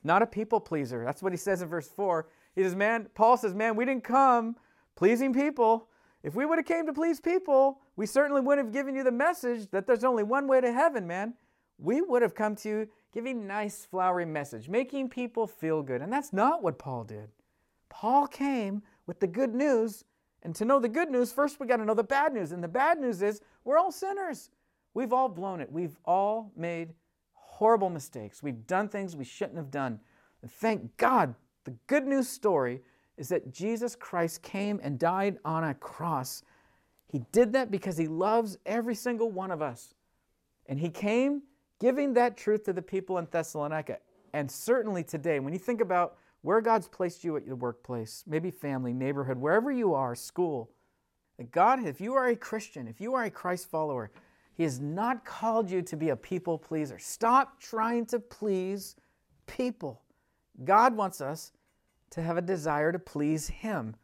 not 0.05 0.22
a 0.22 0.27
people 0.27 0.61
pleaser. 0.61 1.05
That's 1.05 1.22
what 1.22 1.33
he 1.33 1.37
says 1.37 1.62
in 1.62 1.68
verse 1.68 1.88
4. 1.88 2.29
He 2.55 2.62
says, 2.62 2.74
Man, 2.74 3.09
Paul 3.14 3.37
says, 3.37 3.55
Man, 3.55 3.77
we 3.77 3.85
didn't 3.85 4.05
come 4.05 4.57
pleasing 4.94 5.33
people. 5.33 5.88
If 6.22 6.35
we 6.35 6.44
would 6.44 6.59
have 6.59 6.66
came 6.66 6.87
to 6.87 6.92
please 6.92 7.20
people, 7.20 7.81
we 7.96 8.07
certainly 8.07 8.40
wouldn't 8.40 8.66
have 8.66 8.72
given 8.72 8.94
you 8.94 9.05
the 9.05 9.12
message 9.12 9.70
that 9.70 9.87
there's 9.87 10.05
only 10.05 10.22
one 10.22 10.48
way 10.48 10.61
to 10.61 10.72
heaven, 10.72 11.07
man. 11.07 11.35
We 11.79 12.01
would 12.01 12.22
have 12.22 12.35
come 12.35 12.57
to 12.57 12.68
you 12.68 12.88
giving 13.12 13.46
nice 13.46 13.85
flowery 13.85 14.24
message, 14.24 14.68
making 14.68 15.11
people 15.11 15.46
feel 15.46 15.83
good. 15.83 16.03
And 16.03 16.12
that's 16.12 16.33
not 16.33 16.62
what 16.62 16.79
Paul 16.79 17.05
did. 17.05 17.29
Paul 17.88 18.27
came 18.27 18.83
with 19.07 19.20
the 19.20 19.27
good 19.27 19.55
news. 19.55 20.05
And 20.42 20.55
to 20.57 20.64
know 20.64 20.79
the 20.79 20.88
good 20.88 21.11
news, 21.11 21.33
first 21.33 21.59
we 21.59 21.66
got 21.66 21.79
to 21.79 21.85
know 21.85 21.94
the 21.94 22.05
bad 22.05 22.33
news. 22.33 22.53
And 22.53 22.62
the 22.62 22.68
bad 22.68 22.98
news 22.98 23.22
is 23.22 23.40
we're 23.64 23.79
all 23.79 23.90
sinners. 23.90 24.51
We've 24.94 25.12
all 25.12 25.29
blown 25.29 25.61
it. 25.61 25.70
We've 25.70 25.96
all 26.05 26.53
made 26.57 26.94
horrible 27.33 27.90
mistakes. 27.90 28.42
We've 28.42 28.66
done 28.66 28.88
things 28.88 29.16
we 29.16 29.24
shouldn't 29.24 29.57
have 29.57 29.70
done. 29.70 30.01
And 30.42 30.51
thank 30.51 30.96
God, 30.96 31.35
the 31.64 31.74
good 31.87 32.07
news 32.07 32.29
story 32.29 32.81
is 33.16 33.29
that 33.29 33.53
Jesus 33.53 33.96
Christ 33.96 34.42
came 34.42 34.81
and 34.83 34.98
died 34.98 35.38
on 35.44 35.64
a 35.64 35.74
cross. 35.74 36.44
He 37.09 37.24
did 37.33 37.53
that 37.55 37.70
because 37.70 37.96
he 37.96 38.07
loves 38.07 38.59
every 38.64 38.94
single 38.94 39.31
one 39.31 39.51
of 39.51 39.61
us. 39.61 39.94
And 40.66 40.79
he 40.79 40.90
came 40.90 41.42
giving 41.81 42.14
that 42.14 42.37
truth 42.37 42.64
to 42.64 42.72
the 42.72 42.83
people 42.83 43.18
in 43.18 43.27
Thessalonica. 43.31 43.98
And 44.33 44.51
certainly 44.51 45.03
today, 45.03 45.40
when 45.40 45.53
you 45.53 45.59
think 45.59 45.81
about 45.81 46.16
where 46.42 46.61
God's 46.61 46.88
placed 46.88 47.24
you 47.24 47.37
at 47.37 47.46
your 47.46 47.57
workplace, 47.57 48.24
maybe 48.27 48.51
family, 48.51 48.92
neighborhood, 48.92 49.38
wherever 49.38 49.70
you 49.70 49.94
are, 49.94 50.14
school. 50.14 50.70
That 51.37 51.51
God, 51.51 51.85
if 51.85 52.01
you 52.01 52.14
are 52.14 52.29
a 52.29 52.37
Christian, 52.37 52.88
if 52.88 53.01
you 53.01 53.14
are 53.14 53.24
a 53.24 53.31
Christ 53.31 53.70
follower, 53.70 54.11
He 54.55 54.62
has 54.62 54.81
not 54.81 55.24
called 55.24 55.70
you 55.70 55.83
to 55.83 55.96
be 55.96 56.09
a 56.09 56.16
people 56.16 56.59
pleaser. 56.59 56.98
Stop 56.98 57.61
trying 57.61 58.07
to 58.07 58.18
please 58.18 58.96
people. 59.46 60.03
God 60.64 60.96
wants 60.96 61.20
us 61.20 61.53
to 62.11 62.22
have 62.22 62.37
a 62.37 62.42
desire 62.42 62.92
to 62.92 62.98
please 62.98 63.48
Him. 63.48 63.94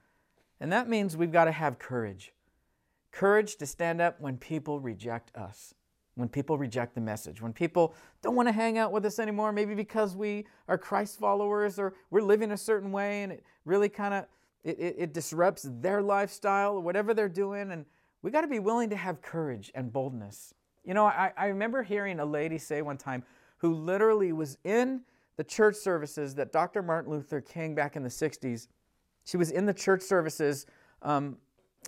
And 0.60 0.72
that 0.72 0.88
means 0.88 1.16
we've 1.16 1.32
got 1.32 1.44
to 1.46 1.52
have 1.52 1.78
courage 1.78 2.32
courage 3.14 3.54
to 3.54 3.64
stand 3.64 4.00
up 4.00 4.20
when 4.20 4.36
people 4.36 4.80
reject 4.80 5.30
us 5.36 5.72
when 6.14 6.28
people 6.28 6.56
reject 6.56 6.94
the 6.94 7.00
message, 7.00 7.42
when 7.42 7.52
people 7.52 7.94
don't 8.22 8.36
want 8.36 8.48
to 8.48 8.52
hang 8.52 8.78
out 8.78 8.92
with 8.92 9.04
us 9.04 9.18
anymore, 9.18 9.52
maybe 9.52 9.74
because 9.74 10.16
we 10.16 10.46
are 10.68 10.78
Christ 10.78 11.18
followers 11.18 11.78
or 11.78 11.94
we're 12.10 12.22
living 12.22 12.52
a 12.52 12.56
certain 12.56 12.92
way 12.92 13.22
and 13.22 13.32
it 13.32 13.44
really 13.64 13.88
kind 13.88 14.14
of 14.14 14.26
it, 14.62 14.78
it, 14.78 14.96
it, 14.98 15.12
disrupts 15.12 15.66
their 15.80 16.00
lifestyle 16.00 16.76
or 16.76 16.80
whatever 16.80 17.12
they're 17.12 17.28
doing. 17.28 17.72
And 17.72 17.84
we 18.22 18.30
got 18.30 18.40
to 18.40 18.48
be 18.48 18.60
willing 18.60 18.88
to 18.90 18.96
have 18.96 19.20
courage 19.20 19.70
and 19.74 19.92
boldness. 19.92 20.54
You 20.84 20.94
know, 20.94 21.04
I, 21.04 21.32
I 21.36 21.46
remember 21.46 21.82
hearing 21.82 22.20
a 22.20 22.24
lady 22.24 22.58
say 22.58 22.80
one 22.80 22.96
time 22.96 23.24
who 23.58 23.74
literally 23.74 24.32
was 24.32 24.56
in 24.64 25.02
the 25.36 25.44
church 25.44 25.76
services 25.76 26.34
that 26.36 26.52
Dr. 26.52 26.82
Martin 26.82 27.12
Luther 27.12 27.40
King 27.40 27.74
back 27.74 27.96
in 27.96 28.02
the 28.02 28.08
60s, 28.08 28.68
she 29.24 29.36
was 29.36 29.50
in 29.50 29.66
the 29.66 29.74
church 29.74 30.02
services 30.02 30.66
um, 31.02 31.36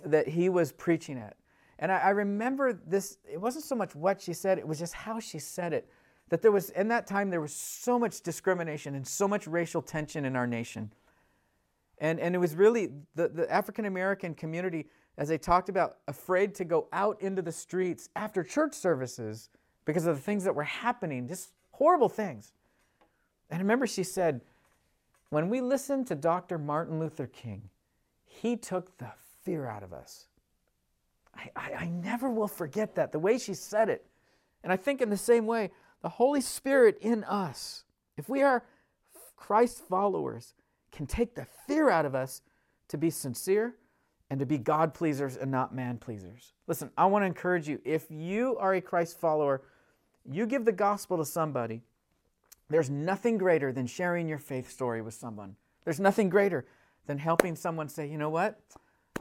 that 0.03 0.27
he 0.27 0.49
was 0.49 0.71
preaching 0.71 1.17
at. 1.17 1.37
And 1.79 1.91
I, 1.91 1.97
I 1.97 2.09
remember 2.09 2.73
this, 2.73 3.17
it 3.31 3.39
wasn't 3.39 3.65
so 3.65 3.75
much 3.75 3.95
what 3.95 4.21
she 4.21 4.33
said, 4.33 4.57
it 4.57 4.67
was 4.67 4.79
just 4.79 4.93
how 4.93 5.19
she 5.19 5.39
said 5.39 5.73
it. 5.73 5.89
That 6.29 6.41
there 6.41 6.51
was, 6.51 6.71
in 6.71 6.89
that 6.89 7.07
time, 7.07 7.29
there 7.29 7.39
was 7.39 7.53
so 7.53 7.97
much 7.97 8.21
discrimination 8.21 8.95
and 8.95 9.07
so 9.07 9.27
much 9.27 9.47
racial 9.47 9.81
tension 9.81 10.25
in 10.25 10.35
our 10.35 10.47
nation. 10.47 10.91
And, 11.99 12.19
and 12.19 12.35
it 12.35 12.37
was 12.37 12.55
really 12.55 12.89
the, 13.15 13.29
the 13.29 13.51
African 13.51 13.85
American 13.85 14.33
community, 14.35 14.87
as 15.17 15.29
they 15.29 15.37
talked 15.37 15.69
about, 15.69 15.97
afraid 16.07 16.53
to 16.55 16.65
go 16.65 16.87
out 16.91 17.21
into 17.21 17.41
the 17.41 17.51
streets 17.51 18.09
after 18.15 18.43
church 18.43 18.73
services 18.73 19.49
because 19.85 20.05
of 20.05 20.17
the 20.17 20.21
things 20.21 20.43
that 20.43 20.53
were 20.53 20.63
happening, 20.63 21.27
just 21.27 21.53
horrible 21.71 22.09
things. 22.09 22.51
And 23.49 23.59
I 23.59 23.61
remember 23.61 23.87
she 23.87 24.03
said, 24.03 24.41
when 25.29 25.49
we 25.49 25.61
listened 25.61 26.07
to 26.07 26.15
Dr. 26.15 26.57
Martin 26.57 26.99
Luther 26.99 27.27
King, 27.27 27.69
he 28.25 28.55
took 28.55 28.97
the 28.97 29.11
fear 29.43 29.65
out 29.67 29.83
of 29.83 29.93
us. 29.93 30.27
I, 31.37 31.51
I, 31.55 31.73
I 31.73 31.87
never 31.87 32.29
will 32.29 32.47
forget 32.47 32.95
that, 32.95 33.11
the 33.11 33.19
way 33.19 33.37
she 33.37 33.53
said 33.53 33.89
it. 33.89 34.05
And 34.63 34.73
I 34.73 34.77
think 34.77 35.01
in 35.01 35.09
the 35.09 35.17
same 35.17 35.45
way, 35.45 35.71
the 36.01 36.09
Holy 36.09 36.41
Spirit 36.41 36.97
in 37.01 37.23
us, 37.23 37.83
if 38.17 38.27
we 38.27 38.41
are 38.41 38.63
Christ 39.35 39.79
followers, 39.87 40.53
can 40.91 41.05
take 41.05 41.35
the 41.35 41.45
fear 41.67 41.89
out 41.89 42.05
of 42.05 42.15
us 42.15 42.41
to 42.87 42.97
be 42.97 43.09
sincere 43.09 43.75
and 44.29 44.39
to 44.39 44.45
be 44.45 44.57
God 44.57 44.93
pleasers 44.93 45.37
and 45.37 45.51
not 45.51 45.73
man 45.73 45.97
pleasers. 45.97 46.53
Listen, 46.67 46.91
I 46.97 47.05
want 47.05 47.23
to 47.23 47.27
encourage 47.27 47.67
you 47.67 47.79
if 47.85 48.05
you 48.09 48.57
are 48.59 48.73
a 48.73 48.81
Christ 48.81 49.19
follower, 49.19 49.61
you 50.29 50.45
give 50.45 50.65
the 50.65 50.71
gospel 50.71 51.17
to 51.17 51.25
somebody, 51.25 51.81
there's 52.69 52.89
nothing 52.89 53.37
greater 53.37 53.71
than 53.71 53.87
sharing 53.87 54.27
your 54.27 54.39
faith 54.39 54.69
story 54.69 55.01
with 55.01 55.13
someone. 55.13 55.55
There's 55.85 55.99
nothing 55.99 56.29
greater 56.29 56.65
than 57.05 57.17
helping 57.17 57.55
someone 57.55 57.87
say, 57.87 58.07
you 58.07 58.17
know 58.17 58.29
what? 58.29 58.59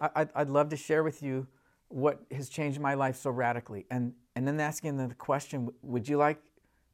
I, 0.01 0.27
would 0.37 0.51
love 0.51 0.69
to 0.71 0.77
share 0.77 1.03
with 1.03 1.23
you 1.23 1.47
what 1.89 2.21
has 2.31 2.49
changed 2.49 2.81
my 2.81 2.95
life 2.95 3.17
so 3.17 3.31
radically? 3.31 3.87
And, 3.91 4.13
and 4.35 4.47
then 4.47 4.61
asking 4.61 4.97
them 4.97 5.09
the 5.09 5.15
question, 5.15 5.71
would 5.83 6.09
you 6.09 6.17
like 6.17 6.41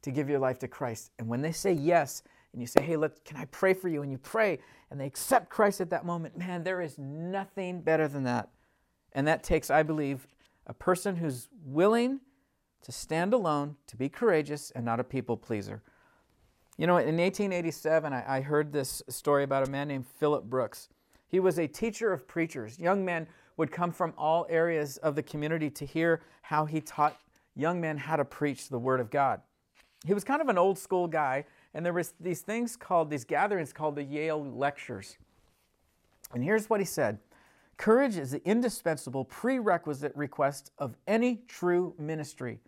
to 0.03 0.11
give 0.11 0.29
your 0.29 0.39
life 0.39 0.59
to 0.59 0.67
Christ? 0.67 1.11
And 1.19 1.27
when 1.27 1.41
they 1.41 1.51
say 1.51 1.73
yes, 1.73 2.23
and 2.51 2.61
you 2.61 2.67
say, 2.67 2.83
hey, 2.83 2.95
let, 2.95 3.25
can 3.25 3.37
I 3.37 3.45
pray 3.45 3.73
for 3.73 3.89
you? 3.89 4.03
And 4.03 4.11
you 4.11 4.19
pray, 4.19 4.59
and 4.91 4.99
they 4.99 5.05
accept 5.05 5.49
Christ 5.49 5.81
at 5.81 5.89
that 5.89 6.05
moment, 6.05 6.37
man, 6.37 6.63
there 6.63 6.81
is 6.81 6.97
nothing 6.99 7.81
better 7.81 8.07
than 8.07 8.23
that. 8.23 8.49
And 9.13 9.27
that 9.27 9.43
takes, 9.43 9.71
I 9.71 9.83
believe, 9.83 10.27
a 10.67 10.73
person 10.73 11.15
who's 11.15 11.49
willing 11.65 12.19
to 12.83 12.91
stand 12.91 13.33
alone, 13.33 13.75
to 13.87 13.97
be 13.97 14.09
courageous, 14.09 14.71
and 14.71 14.85
not 14.85 14.99
a 14.99 15.03
people 15.03 15.37
pleaser. 15.37 15.81
You 16.77 16.87
know, 16.87 16.97
in 16.97 17.17
1887, 17.17 18.13
I, 18.13 18.37
I 18.37 18.41
heard 18.41 18.71
this 18.71 19.01
story 19.07 19.43
about 19.43 19.67
a 19.67 19.71
man 19.71 19.87
named 19.87 20.05
Philip 20.07 20.45
Brooks. 20.45 20.89
He 21.27 21.39
was 21.39 21.57
a 21.57 21.67
teacher 21.67 22.11
of 22.11 22.27
preachers. 22.27 22.79
Young 22.79 23.05
men 23.05 23.27
would 23.57 23.71
come 23.71 23.91
from 23.91 24.13
all 24.17 24.45
areas 24.49 24.97
of 24.97 25.15
the 25.15 25.23
community 25.23 25.69
to 25.69 25.85
hear 25.85 26.21
how 26.41 26.65
he 26.65 26.81
taught 26.81 27.19
young 27.55 27.79
men 27.79 27.97
how 27.97 28.15
to 28.15 28.25
preach 28.25 28.69
the 28.69 28.79
Word 28.79 28.99
of 28.99 29.09
God. 29.09 29.41
He 30.05 30.13
was 30.13 30.23
kind 30.23 30.41
of 30.41 30.49
an 30.49 30.57
old 30.57 30.77
school 30.77 31.07
guy, 31.07 31.45
and 31.73 31.85
there 31.85 31.93
was 31.93 32.13
these 32.19 32.41
things 32.41 32.75
called, 32.75 33.09
these 33.09 33.23
gatherings 33.23 33.71
called 33.71 33.95
the 33.95 34.03
Yale 34.03 34.43
Lectures. 34.43 35.17
And 36.33 36.43
here's 36.43 36.69
what 36.69 36.79
he 36.79 36.85
said 36.85 37.19
Courage 37.77 38.17
is 38.17 38.31
the 38.31 38.45
indispensable 38.47 39.25
prerequisite 39.25 40.15
request 40.15 40.71
of 40.77 40.95
any 41.07 41.43
true 41.47 41.95
ministry. 41.97 42.59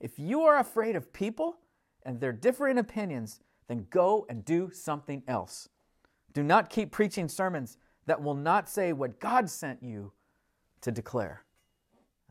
If 0.00 0.18
you 0.18 0.42
are 0.42 0.58
afraid 0.58 0.94
of 0.96 1.12
people 1.12 1.58
and 2.04 2.20
their 2.20 2.32
different 2.32 2.78
opinions, 2.78 3.40
then 3.66 3.86
go 3.90 4.26
and 4.28 4.44
do 4.44 4.70
something 4.72 5.22
else. 5.26 5.68
Do 6.32 6.42
not 6.42 6.70
keep 6.70 6.92
preaching 6.92 7.28
sermons 7.28 7.78
that 8.08 8.22
will 8.22 8.34
not 8.34 8.68
say 8.68 8.92
what 8.94 9.20
God 9.20 9.50
sent 9.50 9.82
you 9.82 10.12
to 10.80 10.90
declare. 10.90 11.42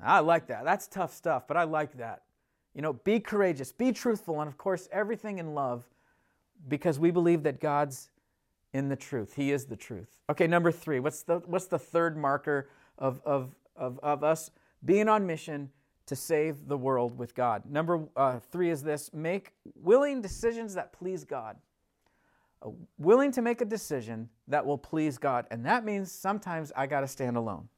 I 0.03 0.19
like 0.19 0.47
that. 0.47 0.65
That's 0.65 0.87
tough 0.87 1.13
stuff, 1.13 1.47
but 1.47 1.55
I 1.55 1.63
like 1.63 1.97
that. 1.97 2.23
You 2.73 2.81
know, 2.81 2.93
be 2.93 3.19
courageous, 3.19 3.71
be 3.71 3.91
truthful, 3.91 4.41
and 4.41 4.47
of 4.47 4.57
course, 4.57 4.89
everything 4.91 5.37
in 5.37 5.53
love 5.53 5.85
because 6.67 6.99
we 6.99 7.11
believe 7.11 7.43
that 7.43 7.59
God's 7.59 8.09
in 8.73 8.89
the 8.89 8.95
truth. 8.95 9.35
He 9.35 9.51
is 9.51 9.65
the 9.65 9.75
truth. 9.75 10.09
Okay, 10.29 10.47
number 10.47 10.71
three. 10.71 10.99
What's 10.99 11.21
the, 11.23 11.39
what's 11.45 11.67
the 11.67 11.79
third 11.79 12.17
marker 12.17 12.69
of, 12.97 13.21
of, 13.23 13.55
of, 13.75 13.99
of 14.01 14.23
us 14.23 14.49
being 14.83 15.07
on 15.07 15.27
mission 15.27 15.69
to 16.07 16.15
save 16.15 16.67
the 16.67 16.77
world 16.77 17.17
with 17.17 17.35
God? 17.35 17.63
Number 17.69 18.03
uh, 18.15 18.39
three 18.51 18.71
is 18.71 18.81
this 18.81 19.13
make 19.13 19.53
willing 19.75 20.21
decisions 20.21 20.73
that 20.73 20.91
please 20.91 21.23
God. 21.23 21.57
Uh, 22.61 22.69
willing 22.97 23.31
to 23.31 23.41
make 23.41 23.61
a 23.61 23.65
decision 23.65 24.29
that 24.47 24.65
will 24.65 24.77
please 24.77 25.17
God. 25.17 25.45
And 25.51 25.65
that 25.65 25.85
means 25.85 26.11
sometimes 26.11 26.71
I 26.75 26.87
got 26.87 27.01
to 27.01 27.07
stand 27.07 27.37
alone. 27.37 27.69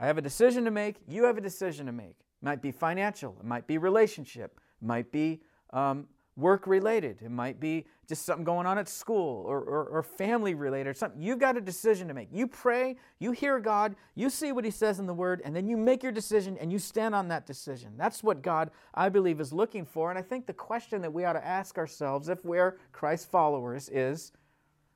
I 0.00 0.06
have 0.06 0.18
a 0.18 0.22
decision 0.22 0.64
to 0.64 0.70
make, 0.70 0.96
you 1.06 1.24
have 1.24 1.38
a 1.38 1.40
decision 1.40 1.86
to 1.86 1.92
make. 1.92 2.16
It 2.18 2.44
might 2.44 2.60
be 2.60 2.72
financial, 2.72 3.36
it 3.38 3.46
might 3.46 3.66
be 3.66 3.78
relationship, 3.78 4.58
it 4.80 4.84
might 4.84 5.12
be 5.12 5.42
um, 5.72 6.08
work 6.36 6.66
related. 6.66 7.22
It 7.22 7.30
might 7.30 7.60
be 7.60 7.86
just 8.12 8.26
something 8.26 8.44
going 8.44 8.66
on 8.66 8.76
at 8.76 8.90
school 8.90 9.42
or, 9.46 9.58
or, 9.60 9.84
or, 9.86 10.02
family 10.02 10.52
related 10.52 10.90
or 10.90 10.92
something. 10.92 11.22
You've 11.22 11.38
got 11.38 11.56
a 11.56 11.62
decision 11.62 12.08
to 12.08 12.14
make. 12.14 12.28
You 12.30 12.46
pray, 12.46 12.96
you 13.18 13.32
hear 13.32 13.58
God, 13.58 13.96
you 14.14 14.28
see 14.28 14.52
what 14.52 14.66
He 14.66 14.70
says 14.70 14.98
in 14.98 15.06
the 15.06 15.14
Word, 15.14 15.40
and 15.46 15.56
then 15.56 15.66
you 15.66 15.78
make 15.78 16.02
your 16.02 16.12
decision 16.12 16.58
and 16.58 16.70
you 16.70 16.78
stand 16.78 17.14
on 17.14 17.28
that 17.28 17.46
decision. 17.46 17.94
That's 17.96 18.22
what 18.22 18.42
God, 18.42 18.70
I 18.92 19.08
believe, 19.08 19.40
is 19.40 19.50
looking 19.50 19.86
for. 19.86 20.10
And 20.10 20.18
I 20.18 20.22
think 20.22 20.46
the 20.46 20.52
question 20.52 21.00
that 21.00 21.12
we 21.14 21.24
ought 21.24 21.32
to 21.32 21.46
ask 21.46 21.78
ourselves 21.78 22.28
if 22.28 22.44
we're 22.44 22.76
Christ 22.92 23.30
followers 23.30 23.88
is 23.88 24.32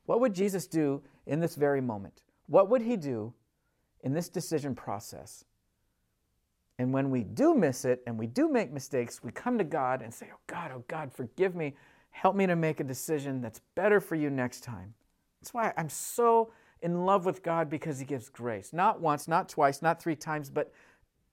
what 0.05 0.21
would 0.21 0.35
Jesus 0.35 0.67
do 0.67 1.03
in 1.25 1.41
this 1.41 1.55
very 1.55 1.81
moment? 1.81 2.21
What 2.49 2.69
would 2.69 2.83
He 2.83 2.99
do 2.99 3.33
in 4.03 4.13
this 4.13 4.29
decision 4.29 4.75
process? 4.75 5.43
And 6.79 6.93
when 6.93 7.11
we 7.11 7.23
do 7.23 7.55
miss 7.55 7.87
it 7.87 8.03
and 8.07 8.19
we 8.19 8.27
do 8.27 8.51
make 8.51 8.71
mistakes, 8.71 9.25
we 9.25 9.33
come 9.33 9.57
to 9.57 9.65
God 9.65 10.03
and 10.03 10.13
say, 10.13 10.29
Oh 10.31 10.41
God, 10.47 10.71
oh 10.75 10.85
God, 10.87 11.11
forgive 11.15 11.55
me. 11.55 11.75
Help 12.17 12.35
me 12.35 12.47
to 12.47 12.57
make 12.57 12.81
a 12.81 12.85
decision 12.85 13.43
that's 13.43 13.61
better 13.75 14.01
for 14.01 14.15
you 14.15 14.31
next 14.31 14.63
time. 14.63 14.95
That's 15.39 15.53
why 15.53 15.75
I'm 15.77 15.91
so 15.91 16.51
in 16.81 17.05
love 17.05 17.27
with 17.27 17.43
God 17.43 17.69
because 17.69 17.99
He 17.99 18.07
gives 18.07 18.31
grace. 18.31 18.73
Not 18.73 19.03
once, 19.03 19.29
not 19.29 19.51
twice, 19.51 19.83
not 19.83 20.01
three 20.01 20.17
times, 20.17 20.49
but 20.49 20.73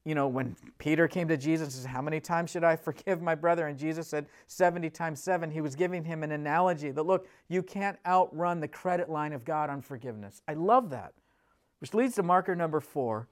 you 0.04 0.14
know, 0.14 0.28
when 0.28 0.54
Peter 0.76 1.08
came 1.08 1.26
to 1.28 1.38
Jesus 1.38 1.74
and 1.74 1.82
said, 1.84 1.90
How 1.90 2.02
many 2.02 2.20
times 2.20 2.50
should 2.50 2.64
I 2.64 2.76
forgive 2.88 3.22
my 3.22 3.34
brother? 3.34 3.66
And 3.66 3.78
Jesus 3.78 4.06
said, 4.06 4.26
70 4.46 4.90
times 4.90 5.22
seven. 5.22 5.50
He 5.50 5.62
was 5.62 5.74
giving 5.74 6.04
him 6.04 6.22
an 6.22 6.32
analogy 6.32 6.90
that, 6.90 7.02
look, 7.02 7.28
you 7.48 7.62
can't 7.62 7.96
outrun 8.04 8.60
the 8.60 8.68
credit 8.68 9.08
line 9.08 9.32
of 9.32 9.46
God 9.46 9.70
on 9.70 9.80
forgiveness. 9.80 10.42
I 10.46 10.52
love 10.52 10.90
that. 10.90 11.14
Which 11.78 11.94
leads 11.94 12.14
to 12.16 12.22
marker 12.22 12.54
number 12.54 12.80
four 12.80 13.26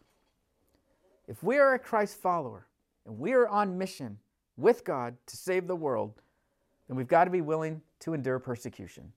if 1.28 1.42
we 1.42 1.58
are 1.58 1.74
a 1.74 1.78
Christ 1.78 2.16
follower 2.16 2.66
and 3.04 3.18
we 3.18 3.34
are 3.34 3.46
on 3.46 3.76
mission 3.76 4.20
with 4.56 4.84
God 4.84 5.18
to 5.26 5.36
save 5.36 5.66
the 5.66 5.76
world, 5.76 6.21
then 6.92 6.98
we've 6.98 7.08
got 7.08 7.24
to 7.24 7.30
be 7.30 7.40
willing 7.40 7.80
to 8.00 8.12
endure 8.12 8.38
persecution. 8.38 9.10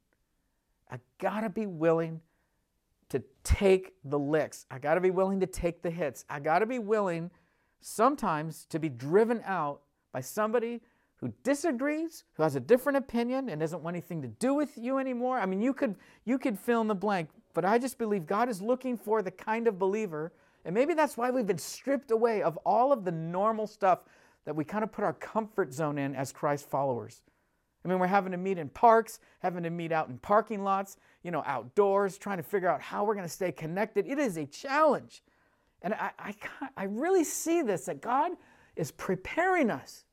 I 0.89 0.97
got 1.19 1.41
to 1.41 1.49
be 1.49 1.65
willing 1.65 2.21
to 3.09 3.21
take 3.43 3.95
the 4.05 4.17
licks. 4.17 4.65
I 4.71 4.79
got 4.79 4.93
to 4.93 5.01
be 5.01 5.11
willing 5.11 5.41
to 5.41 5.45
take 5.45 5.81
the 5.81 5.89
hits. 5.89 6.23
I 6.29 6.39
got 6.39 6.59
to 6.59 6.65
be 6.65 6.79
willing 6.79 7.31
sometimes 7.81 8.63
to 8.69 8.79
be 8.79 8.87
driven 8.87 9.41
out 9.45 9.81
by 10.13 10.21
somebody 10.21 10.79
who 11.17 11.33
disagrees, 11.43 12.23
who 12.35 12.43
has 12.43 12.55
a 12.55 12.61
different 12.61 12.95
opinion 12.95 13.49
and 13.49 13.59
doesn't 13.59 13.83
want 13.83 13.93
anything 13.97 14.21
to 14.21 14.29
do 14.29 14.53
with 14.53 14.77
you 14.77 14.97
anymore. 14.97 15.37
I 15.37 15.45
mean, 15.45 15.61
you 15.61 15.73
could 15.73 15.95
you 16.23 16.39
could 16.39 16.57
fill 16.57 16.79
in 16.79 16.87
the 16.87 16.95
blank, 16.95 17.27
but 17.53 17.65
I 17.65 17.77
just 17.77 17.97
believe 17.97 18.25
God 18.25 18.47
is 18.47 18.61
looking 18.61 18.95
for 18.95 19.21
the 19.21 19.31
kind 19.31 19.67
of 19.67 19.77
believer 19.77 20.31
and 20.63 20.73
maybe 20.73 20.93
that's 20.93 21.17
why 21.17 21.29
we've 21.29 21.45
been 21.45 21.57
stripped 21.57 22.11
away 22.11 22.41
of 22.41 22.55
all 22.65 22.93
of 22.93 23.03
the 23.03 23.11
normal 23.11 23.67
stuff 23.67 23.99
that 24.45 24.55
we 24.55 24.63
kind 24.63 24.85
of 24.85 24.93
put 24.93 25.03
our 25.03 25.11
comfort 25.11 25.73
zone 25.73 25.97
in 25.97 26.15
as 26.15 26.31
Christ 26.31 26.69
followers. 26.69 27.21
I 27.85 27.87
mean, 27.87 27.99
we're 27.99 28.07
having 28.07 28.31
to 28.31 28.37
meet 28.37 28.57
in 28.57 28.69
parks, 28.69 29.19
having 29.39 29.61
to 29.61 29.69
meet 29.69 29.91
out 29.91 30.09
in 30.09 30.17
parking 30.17 30.63
lots, 30.63 30.97
you 31.21 31.29
know, 31.29 31.43
outdoors, 31.45 32.17
trying 32.17 32.37
to 32.37 32.43
figure 32.43 32.67
out 32.67 32.81
how 32.81 33.03
we're 33.03 33.13
going 33.13 33.27
to 33.27 33.31
stay 33.31 33.51
connected. 33.51 34.07
It 34.07 34.17
is 34.17 34.37
a 34.37 34.45
challenge. 34.45 35.21
And 35.83 35.93
I, 35.93 36.11
I, 36.17 36.33
I 36.75 36.83
really 36.85 37.23
see 37.23 37.61
this 37.61 37.85
that 37.85 38.01
God 38.01 38.31
is 38.75 38.89
preparing 38.89 39.69
us. 39.69 40.05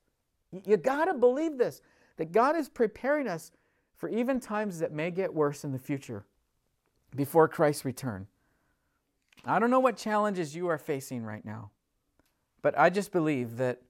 You 0.51 0.77
got 0.77 1.05
to 1.05 1.15
believe 1.15 1.57
this 1.57 1.81
that 2.17 2.31
God 2.31 2.55
is 2.55 2.69
preparing 2.69 3.27
us 3.27 3.51
for 3.95 4.07
even 4.07 4.39
times 4.39 4.77
that 4.77 4.91
may 4.91 5.09
get 5.09 5.33
worse 5.33 5.63
in 5.63 5.71
the 5.71 5.79
future 5.79 6.25
before 7.15 7.47
Christ's 7.47 7.85
return. 7.85 8.27
I 9.45 9.57
don't 9.57 9.71
know 9.71 9.79
what 9.79 9.97
challenges 9.97 10.55
you 10.55 10.67
are 10.67 10.77
facing 10.77 11.23
right 11.23 11.43
now, 11.43 11.71
but 12.61 12.77
I 12.77 12.91
just 12.91 13.11
believe 13.11 13.57
that 13.57 13.81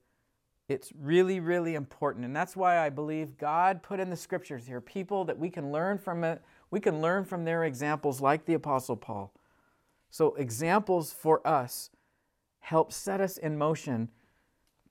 it's 0.68 0.92
really, 0.98 1.40
really 1.40 1.74
important. 1.74 2.24
And 2.24 2.34
that's 2.34 2.56
why 2.56 2.78
I 2.78 2.88
believe 2.88 3.36
God 3.36 3.82
put 3.82 4.00
in 4.00 4.10
the 4.10 4.16
scriptures 4.16 4.66
here 4.66 4.80
people 4.80 5.24
that 5.26 5.38
we 5.38 5.50
can 5.50 5.70
learn 5.70 5.98
from 5.98 6.24
it. 6.24 6.42
We 6.70 6.80
can 6.80 7.00
learn 7.00 7.24
from 7.24 7.44
their 7.44 7.64
examples, 7.64 8.20
like 8.20 8.46
the 8.46 8.54
Apostle 8.54 8.96
Paul. 8.96 9.32
So, 10.10 10.34
examples 10.36 11.12
for 11.12 11.46
us 11.46 11.90
help 12.60 12.92
set 12.92 13.20
us 13.20 13.36
in 13.36 13.58
motion 13.58 14.08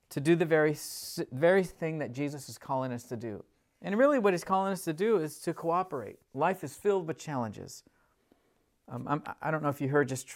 to 0.10 0.20
do 0.20 0.36
the 0.36 0.46
very, 0.46 0.78
very 1.32 1.64
thing 1.64 1.98
that 2.00 2.14
Jesus 2.14 2.48
is 2.50 2.58
calling 2.58 2.92
us 2.92 3.04
to 3.06 3.18
do. 3.18 3.44
And 3.82 3.98
really, 3.98 4.20
what 4.20 4.34
he's 4.34 4.44
calling 4.44 4.72
us 4.72 4.84
to 4.84 4.94
do 4.94 5.18
is 5.18 5.40
to 5.40 5.54
cooperate. 5.54 6.20
Life 6.34 6.64
is 6.64 6.76
filled 6.76 7.08
with 7.08 7.18
challenges. 7.18 7.84
Um, 8.88 9.24
I 9.42 9.48
do 9.48 9.54
not 9.54 9.64
know 9.64 9.70
if 9.70 9.82
you 9.82 9.90
heard 9.90 10.08
just 10.08 10.28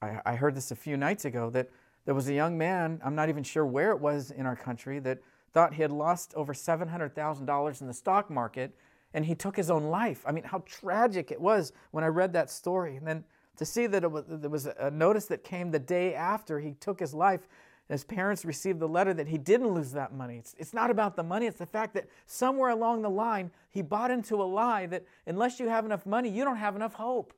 I, 0.00 0.20
I 0.24 0.34
heard 0.36 0.54
this 0.54 0.70
a 0.70 0.76
few 0.76 0.96
nights 0.96 1.24
ago 1.24 1.50
that 1.50 1.68
there 2.06 2.14
was 2.14 2.28
a 2.28 2.34
young 2.34 2.56
man, 2.56 3.00
I'm 3.04 3.14
not 3.14 3.28
even 3.28 3.42
sure 3.42 3.66
where 3.66 3.90
it 3.90 4.00
was 4.00 4.30
in 4.30 4.46
our 4.46 4.56
country, 4.56 5.00
that 5.00 5.18
thought 5.52 5.74
he 5.74 5.82
had 5.82 5.90
lost 5.90 6.32
over 6.34 6.54
$700,000 6.54 7.80
in 7.80 7.86
the 7.86 7.92
stock 7.92 8.30
market 8.30 8.74
and 9.12 9.24
he 9.24 9.34
took 9.34 9.56
his 9.56 9.70
own 9.70 9.84
life. 9.84 10.22
I 10.26 10.32
mean, 10.32 10.44
how 10.44 10.62
tragic 10.66 11.30
it 11.30 11.40
was 11.40 11.72
when 11.90 12.04
I 12.04 12.08
read 12.08 12.32
that 12.34 12.50
story. 12.50 12.96
And 12.96 13.06
then 13.06 13.24
to 13.56 13.64
see 13.64 13.86
that 13.88 14.10
was, 14.10 14.24
there 14.28 14.50
was 14.50 14.66
a 14.66 14.90
notice 14.90 15.26
that 15.26 15.42
came 15.42 15.70
the 15.70 15.78
day 15.78 16.14
after 16.14 16.60
he 16.60 16.74
took 16.74 17.00
his 17.00 17.12
life, 17.12 17.48
his 17.88 18.04
parents 18.04 18.44
received 18.44 18.78
the 18.78 18.88
letter 18.88 19.14
that 19.14 19.28
he 19.28 19.38
didn't 19.38 19.68
lose 19.68 19.92
that 19.92 20.12
money. 20.12 20.36
It's, 20.36 20.54
it's 20.58 20.74
not 20.74 20.90
about 20.90 21.16
the 21.16 21.22
money, 21.22 21.46
it's 21.46 21.58
the 21.58 21.66
fact 21.66 21.94
that 21.94 22.06
somewhere 22.26 22.70
along 22.70 23.02
the 23.02 23.10
line 23.10 23.50
he 23.70 23.82
bought 23.82 24.10
into 24.10 24.36
a 24.36 24.44
lie 24.44 24.86
that 24.86 25.04
unless 25.26 25.58
you 25.58 25.68
have 25.68 25.84
enough 25.84 26.04
money, 26.06 26.28
you 26.28 26.44
don't 26.44 26.56
have 26.56 26.76
enough 26.76 26.94
hope. 26.94 27.32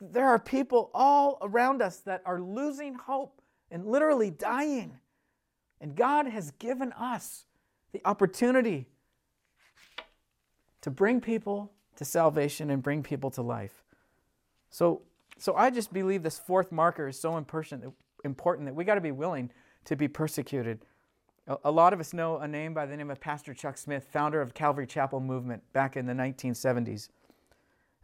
There 0.00 0.28
are 0.28 0.38
people 0.38 0.90
all 0.92 1.38
around 1.42 1.82
us 1.82 1.98
that 1.98 2.22
are 2.24 2.40
losing 2.40 2.94
hope 2.94 3.37
and 3.70 3.86
literally 3.86 4.30
dying. 4.30 4.98
And 5.80 5.94
God 5.94 6.26
has 6.26 6.50
given 6.52 6.92
us 6.92 7.44
the 7.92 8.00
opportunity 8.04 8.86
to 10.80 10.90
bring 10.90 11.20
people 11.20 11.72
to 11.96 12.04
salvation 12.04 12.70
and 12.70 12.82
bring 12.82 13.02
people 13.02 13.30
to 13.30 13.42
life. 13.42 13.84
So, 14.70 15.02
so 15.36 15.54
I 15.54 15.70
just 15.70 15.92
believe 15.92 16.22
this 16.22 16.38
fourth 16.38 16.72
marker 16.72 17.08
is 17.08 17.18
so 17.18 17.36
important, 17.36 17.92
important 18.24 18.66
that 18.66 18.74
we 18.74 18.84
got 18.84 18.94
to 18.96 19.00
be 19.00 19.12
willing 19.12 19.50
to 19.84 19.96
be 19.96 20.08
persecuted. 20.08 20.84
A, 21.64 21.70
lot 21.70 21.94
of 21.94 22.00
us 22.00 22.12
know 22.12 22.38
a 22.38 22.46
name 22.46 22.74
by 22.74 22.84
the 22.84 22.94
name 22.94 23.10
of 23.10 23.20
Pastor 23.20 23.54
Chuck 23.54 23.78
Smith, 23.78 24.06
founder 24.12 24.42
of 24.42 24.52
Calvary 24.52 24.86
Chapel 24.86 25.18
movement 25.18 25.62
back 25.72 25.96
in 25.96 26.04
the 26.04 26.12
1970s. 26.12 27.08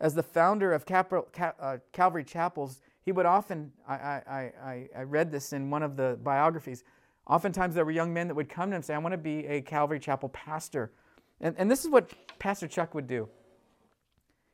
As 0.00 0.14
the 0.14 0.22
founder 0.22 0.72
of 0.72 0.84
uh, 0.90 1.76
Calvary 1.92 2.24
Chapels, 2.24 2.80
he 3.04 3.12
would 3.12 3.26
often, 3.26 3.72
I, 3.86 3.94
I, 3.94 4.52
I, 4.62 4.88
I 4.96 5.02
read 5.02 5.30
this 5.30 5.52
in 5.52 5.70
one 5.70 5.82
of 5.82 5.96
the 5.96 6.18
biographies, 6.22 6.84
oftentimes 7.26 7.74
there 7.74 7.84
were 7.84 7.90
young 7.90 8.12
men 8.14 8.28
that 8.28 8.34
would 8.34 8.48
come 8.48 8.70
to 8.70 8.74
him 8.74 8.76
and 8.76 8.84
say, 8.84 8.94
I 8.94 8.98
want 8.98 9.12
to 9.12 9.18
be 9.18 9.46
a 9.46 9.60
Calvary 9.60 10.00
Chapel 10.00 10.30
pastor. 10.30 10.92
And, 11.40 11.54
and 11.58 11.70
this 11.70 11.84
is 11.84 11.90
what 11.90 12.12
Pastor 12.38 12.66
Chuck 12.66 12.94
would 12.94 13.06
do. 13.06 13.28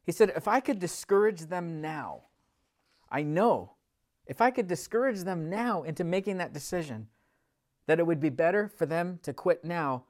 He 0.04 0.12
said, 0.12 0.32
If 0.34 0.48
I 0.48 0.60
could 0.60 0.80
discourage 0.80 1.42
them 1.42 1.80
now, 1.80 2.22
I 3.10 3.22
know 3.22 3.72
if 4.26 4.40
I 4.40 4.50
could 4.50 4.68
discourage 4.68 5.20
them 5.20 5.50
now 5.50 5.82
into 5.82 6.04
making 6.04 6.38
that 6.38 6.52
decision, 6.52 7.08
that 7.86 7.98
it 7.98 8.06
would 8.06 8.20
be 8.20 8.28
better 8.28 8.68
for 8.68 8.86
them 8.86 9.18
to 9.24 9.32
quit 9.32 9.64
now 9.64 10.04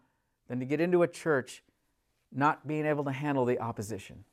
than 0.48 0.60
to 0.60 0.66
get 0.66 0.80
into 0.80 1.02
a 1.02 1.08
church 1.08 1.62
not 2.30 2.66
being 2.66 2.84
able 2.84 3.04
to 3.04 3.12
handle 3.12 3.44
the 3.44 3.58
opposition. 3.58 4.24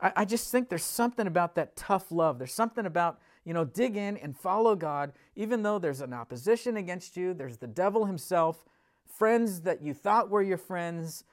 I, 0.00 0.12
I 0.16 0.24
just 0.24 0.50
think 0.50 0.68
there's 0.68 0.84
something 0.84 1.26
about 1.26 1.54
that 1.54 1.76
tough 1.76 2.10
love. 2.10 2.38
There's 2.38 2.54
something 2.54 2.86
about, 2.86 3.18
you 3.44 3.54
know, 3.54 3.64
dig 3.64 3.96
in 3.96 4.16
and 4.18 4.36
follow 4.36 4.74
God, 4.76 5.12
even 5.34 5.62
though 5.62 5.78
there's 5.78 6.00
an 6.00 6.12
opposition 6.12 6.76
against 6.76 7.16
you, 7.16 7.34
there's 7.34 7.58
the 7.58 7.66
devil 7.66 8.04
himself, 8.04 8.64
friends 9.06 9.62
that 9.62 9.82
you 9.82 9.94
thought 9.94 10.28
were 10.28 10.42
your 10.42 10.58
friends, 10.58 11.24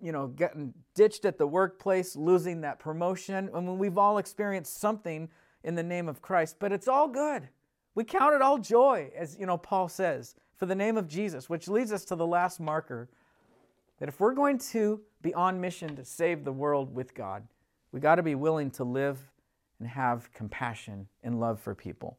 you 0.00 0.12
know, 0.12 0.28
getting 0.28 0.74
ditched 0.94 1.24
at 1.24 1.38
the 1.38 1.46
workplace, 1.46 2.16
losing 2.16 2.60
that 2.62 2.78
promotion. 2.78 3.50
I 3.54 3.60
mean, 3.60 3.78
we've 3.78 3.98
all 3.98 4.18
experienced 4.18 4.80
something 4.80 5.28
in 5.62 5.74
the 5.74 5.82
name 5.82 6.08
of 6.08 6.22
Christ, 6.22 6.56
but 6.58 6.72
it's 6.72 6.88
all 6.88 7.08
good. 7.08 7.48
We 7.94 8.04
count 8.04 8.34
it 8.34 8.42
all 8.42 8.58
joy, 8.58 9.10
as 9.16 9.36
you 9.38 9.46
know, 9.46 9.58
Paul 9.58 9.88
says, 9.88 10.34
for 10.56 10.66
the 10.66 10.74
name 10.74 10.96
of 10.96 11.08
Jesus, 11.08 11.50
which 11.50 11.68
leads 11.68 11.92
us 11.92 12.04
to 12.06 12.16
the 12.16 12.26
last 12.26 12.60
marker 12.60 13.08
that 13.98 14.08
if 14.08 14.20
we're 14.20 14.34
going 14.34 14.58
to 14.58 15.00
be 15.22 15.34
on 15.34 15.60
mission 15.60 15.96
to 15.96 16.04
save 16.04 16.44
the 16.44 16.52
world 16.52 16.94
with 16.94 17.14
God, 17.14 17.46
we 17.92 18.00
got 18.00 18.16
to 18.16 18.22
be 18.22 18.34
willing 18.34 18.70
to 18.72 18.84
live 18.84 19.18
and 19.78 19.88
have 19.88 20.32
compassion 20.32 21.08
and 21.22 21.40
love 21.40 21.60
for 21.60 21.74
people. 21.74 22.18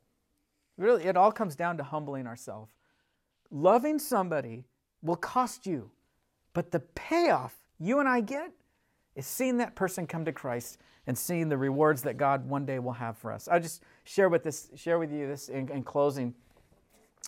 Really, 0.77 1.05
it 1.05 1.15
all 1.15 1.31
comes 1.31 1.55
down 1.55 1.77
to 1.77 1.83
humbling 1.83 2.27
ourselves. 2.27 2.73
Loving 3.51 3.99
somebody 3.99 4.65
will 5.01 5.15
cost 5.15 5.65
you, 5.65 5.91
but 6.53 6.71
the 6.71 6.79
payoff 6.79 7.55
you 7.79 7.99
and 7.99 8.07
I 8.07 8.21
get 8.21 8.51
is 9.15 9.25
seeing 9.25 9.57
that 9.57 9.75
person 9.75 10.07
come 10.07 10.25
to 10.25 10.31
Christ 10.31 10.77
and 11.07 11.17
seeing 11.17 11.49
the 11.49 11.57
rewards 11.57 12.01
that 12.03 12.17
God 12.17 12.47
one 12.47 12.65
day 12.65 12.79
will 12.79 12.93
have 12.93 13.17
for 13.17 13.31
us. 13.31 13.47
I'll 13.47 13.59
just 13.59 13.83
share 14.03 14.29
with 14.29 14.43
this, 14.43 14.69
share 14.75 14.99
with 14.99 15.11
you 15.11 15.27
this 15.27 15.49
in, 15.49 15.69
in 15.69 15.83
closing. 15.83 16.33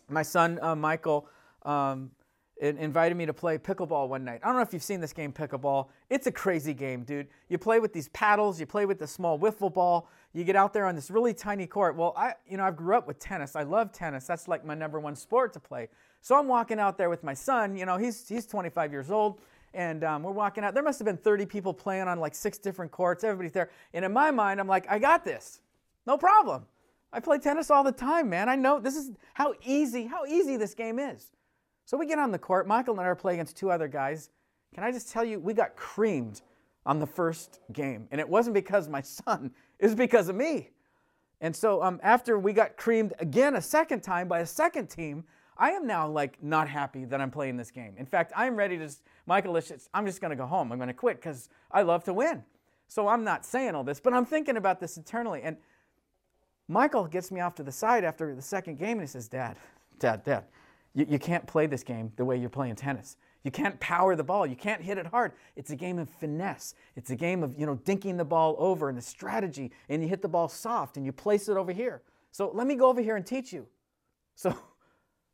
My 0.10 0.22
son 0.22 0.60
uh, 0.62 0.76
Michael 0.76 1.28
um, 1.64 2.12
invited 2.58 3.16
me 3.16 3.26
to 3.26 3.34
play 3.34 3.58
pickleball 3.58 4.08
one 4.08 4.24
night. 4.24 4.40
I 4.44 4.48
don't 4.48 4.56
know 4.56 4.62
if 4.62 4.74
you've 4.74 4.84
seen 4.84 5.00
this 5.02 5.14
game, 5.14 5.34
pickleball. 5.34 5.88
It's 6.10 6.28
a 6.28 6.32
crazy 6.32 6.74
game, 6.74 7.04
dude. 7.04 7.28
You 7.50 7.58
play 7.58 7.80
with 7.80 7.94
these 7.94 8.10
paddles, 8.10 8.60
you 8.60 8.66
play 8.66 8.86
with 8.86 9.00
the 9.00 9.08
small 9.08 9.38
wiffle 9.38 9.74
ball. 9.74 10.08
You 10.34 10.44
get 10.44 10.56
out 10.56 10.74
there 10.74 10.86
on 10.86 10.96
this 10.96 11.12
really 11.12 11.34
tiny 11.34 11.68
court. 11.68 11.96
Well, 11.96 12.14
I, 12.16 12.34
you 12.48 12.58
know, 12.58 12.64
I 12.64 12.72
grew 12.72 12.96
up 12.96 13.08
with 13.08 13.20
tennis. 13.20 13.56
I 13.56 13.64
love 13.64 13.92
tennis. 13.92 14.26
That's 14.26 14.48
like 14.48 14.66
my 14.66 14.76
number 14.76 15.00
one 15.00 15.16
sport 15.16 15.54
to 15.54 15.60
play. 15.60 15.90
So 16.22 16.38
I'm 16.38 16.48
walking 16.48 16.80
out 16.80 16.98
there 16.98 17.10
with 17.10 17.24
my 17.24 17.34
son. 17.34 17.76
You 17.76 17.86
know, 17.86 17.98
he's 17.98 18.28
he's 18.28 18.46
25 18.46 18.92
years 18.92 19.12
old 19.12 19.42
and 19.74 20.04
um, 20.04 20.24
we're 20.24 20.32
walking 20.32 20.64
out. 20.64 20.74
There 20.74 20.84
must 20.84 21.00
have 21.00 21.06
been 21.06 21.18
30 21.18 21.46
people 21.46 21.74
playing 21.74 22.08
on 22.08 22.20
like 22.20 22.36
six 22.36 22.58
different 22.58 22.92
courts. 22.92 23.24
Everybody's 23.24 23.52
there. 23.52 23.70
And 23.94 24.06
in 24.06 24.14
my 24.14 24.32
mind, 24.32 24.60
I'm 24.60 24.68
like, 24.68 24.86
I 24.90 25.00
got 25.00 25.26
this. 25.26 25.62
No 26.06 26.18
problem. 26.18 26.66
I 27.12 27.20
play 27.20 27.38
tennis 27.38 27.70
all 27.70 27.84
the 27.84 27.92
time, 27.92 28.30
man. 28.30 28.50
I 28.50 28.56
know 28.56 28.80
this 28.80 28.96
is 28.96 29.12
how 29.34 29.54
easy, 29.64 30.06
how 30.06 30.26
easy 30.26 30.58
this 30.58 30.74
game 30.74 31.00
is. 31.00 31.32
So 31.86 31.98
we 31.98 32.06
get 32.06 32.20
on 32.20 32.32
the 32.32 32.40
court. 32.40 32.68
Michael 32.68 32.94
and 32.94 33.02
I 33.02 33.06
are 33.06 33.16
playing 33.16 33.40
against 33.40 33.58
two 33.58 33.72
other 33.72 33.88
guys. 33.88 34.30
Can 34.74 34.84
I 34.84 34.92
just 34.92 35.12
tell 35.12 35.24
you, 35.24 35.40
we 35.40 35.54
got 35.54 35.76
creamed 35.76 36.42
on 36.86 37.00
the 37.00 37.08
first 37.08 37.60
game. 37.72 38.08
And 38.12 38.20
it 38.20 38.28
wasn't 38.28 38.54
because 38.54 38.90
my 38.90 39.02
son, 39.26 39.52
it 39.80 39.86
was 39.86 39.96
because 39.96 40.30
of 40.30 40.36
me. 40.36 40.70
And 41.42 41.56
so 41.56 41.84
um, 41.84 42.00
after 42.04 42.40
we 42.40 42.54
got 42.54 42.78
creamed 42.78 43.14
again 43.20 43.56
a 43.56 43.62
second 43.62 44.02
time 44.02 44.28
by 44.28 44.40
a 44.40 44.46
second 44.46 44.88
team, 44.88 45.26
I 45.58 45.72
am 45.72 45.86
now 45.86 46.08
like 46.08 46.42
not 46.42 46.68
happy 46.68 47.06
that 47.06 47.22
I'm 47.22 47.30
playing 47.32 47.58
this 47.58 47.70
game. 47.70 47.94
In 47.98 48.06
fact, 48.06 48.32
I'm 48.36 48.56
ready 48.56 48.78
to, 48.78 48.86
just, 48.86 49.02
Michael, 49.26 49.60
I'm 49.94 50.06
just 50.06 50.22
going 50.22 50.32
to 50.32 50.38
go 50.38 50.46
home. 50.46 50.72
I'm 50.72 50.78
going 50.78 50.88
to 50.88 50.94
quit 50.94 51.18
because 51.18 51.50
I 51.70 51.84
love 51.84 52.04
to 52.06 52.14
win. 52.14 52.44
So 52.88 53.08
I'm 53.08 53.24
not 53.24 53.46
saying 53.46 53.76
all 53.76 53.84
this, 53.84 54.00
but 54.00 54.14
I'm 54.14 54.26
thinking 54.26 54.58
about 54.58 54.80
this 54.80 54.98
eternally. 54.98 55.42
And 55.44 55.58
Michael 56.68 57.06
gets 57.06 57.32
me 57.32 57.40
off 57.42 57.56
to 57.56 57.64
the 57.64 57.72
side 57.72 58.04
after 58.04 58.34
the 58.36 58.42
second 58.42 58.78
game 58.78 58.94
and 59.00 59.02
he 59.02 59.08
says, 59.08 59.28
Dad, 59.28 59.58
Dad, 60.00 60.24
Dad, 60.24 60.46
you, 60.94 61.06
you 61.10 61.20
can't 61.20 61.46
play 61.48 61.68
this 61.68 61.84
game 61.84 62.12
the 62.16 62.26
way 62.26 62.38
you're 62.38 62.50
playing 62.50 62.76
tennis. 62.76 63.18
You 63.44 63.52
can't 63.52 63.80
power 63.80 64.16
the 64.16 64.24
ball. 64.24 64.48
You 64.48 64.56
can't 64.56 64.82
hit 64.82 64.98
it 64.98 65.06
hard. 65.06 65.34
It's 65.56 65.72
a 65.72 65.76
game 65.76 66.00
of 66.00 66.10
finesse. 66.10 66.76
It's 66.96 67.10
a 67.10 67.16
game 67.16 67.44
of, 67.44 67.60
you 67.60 67.66
know, 67.66 67.76
dinking 67.76 68.18
the 68.18 68.26
ball 68.26 68.56
over 68.58 68.88
and 68.88 68.98
the 68.98 69.02
strategy. 69.02 69.72
And 69.90 70.02
you 70.02 70.08
hit 70.08 70.22
the 70.22 70.30
ball 70.30 70.48
soft 70.48 70.96
and 70.96 71.06
you 71.06 71.12
place 71.12 71.50
it 71.50 71.58
over 71.58 71.74
here. 71.74 72.02
So 72.32 72.52
let 72.54 72.68
me 72.68 72.76
go 72.76 72.88
over 72.88 73.02
here 73.02 73.18
and 73.18 73.26
teach 73.26 73.52
you. 73.52 73.68
So 74.36 74.58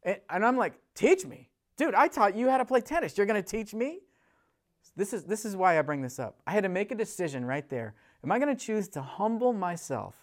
And 0.04 0.46
I'm 0.46 0.58
like, 0.58 0.74
teach 0.96 1.26
me? 1.26 1.50
Dude, 1.78 1.94
I 1.94 2.08
taught 2.08 2.36
you 2.36 2.50
how 2.50 2.58
to 2.58 2.66
play 2.66 2.82
tennis. 2.82 3.18
You're 3.18 3.26
going 3.26 3.42
to 3.42 3.48
teach 3.48 3.74
me? 3.74 4.00
This 4.96 5.14
is, 5.14 5.24
this 5.24 5.46
is 5.46 5.56
why 5.56 5.78
I 5.78 5.82
bring 5.82 6.02
this 6.02 6.20
up. 6.20 6.40
I 6.48 6.52
had 6.52 6.64
to 6.64 6.70
make 6.70 6.92
a 6.92 6.96
decision 6.96 7.46
right 7.46 7.68
there. 7.70 7.94
Am 8.24 8.32
I 8.32 8.40
going 8.40 8.56
to 8.56 8.66
choose 8.66 8.88
to 8.90 9.02
humble 9.02 9.54
myself 9.54 10.16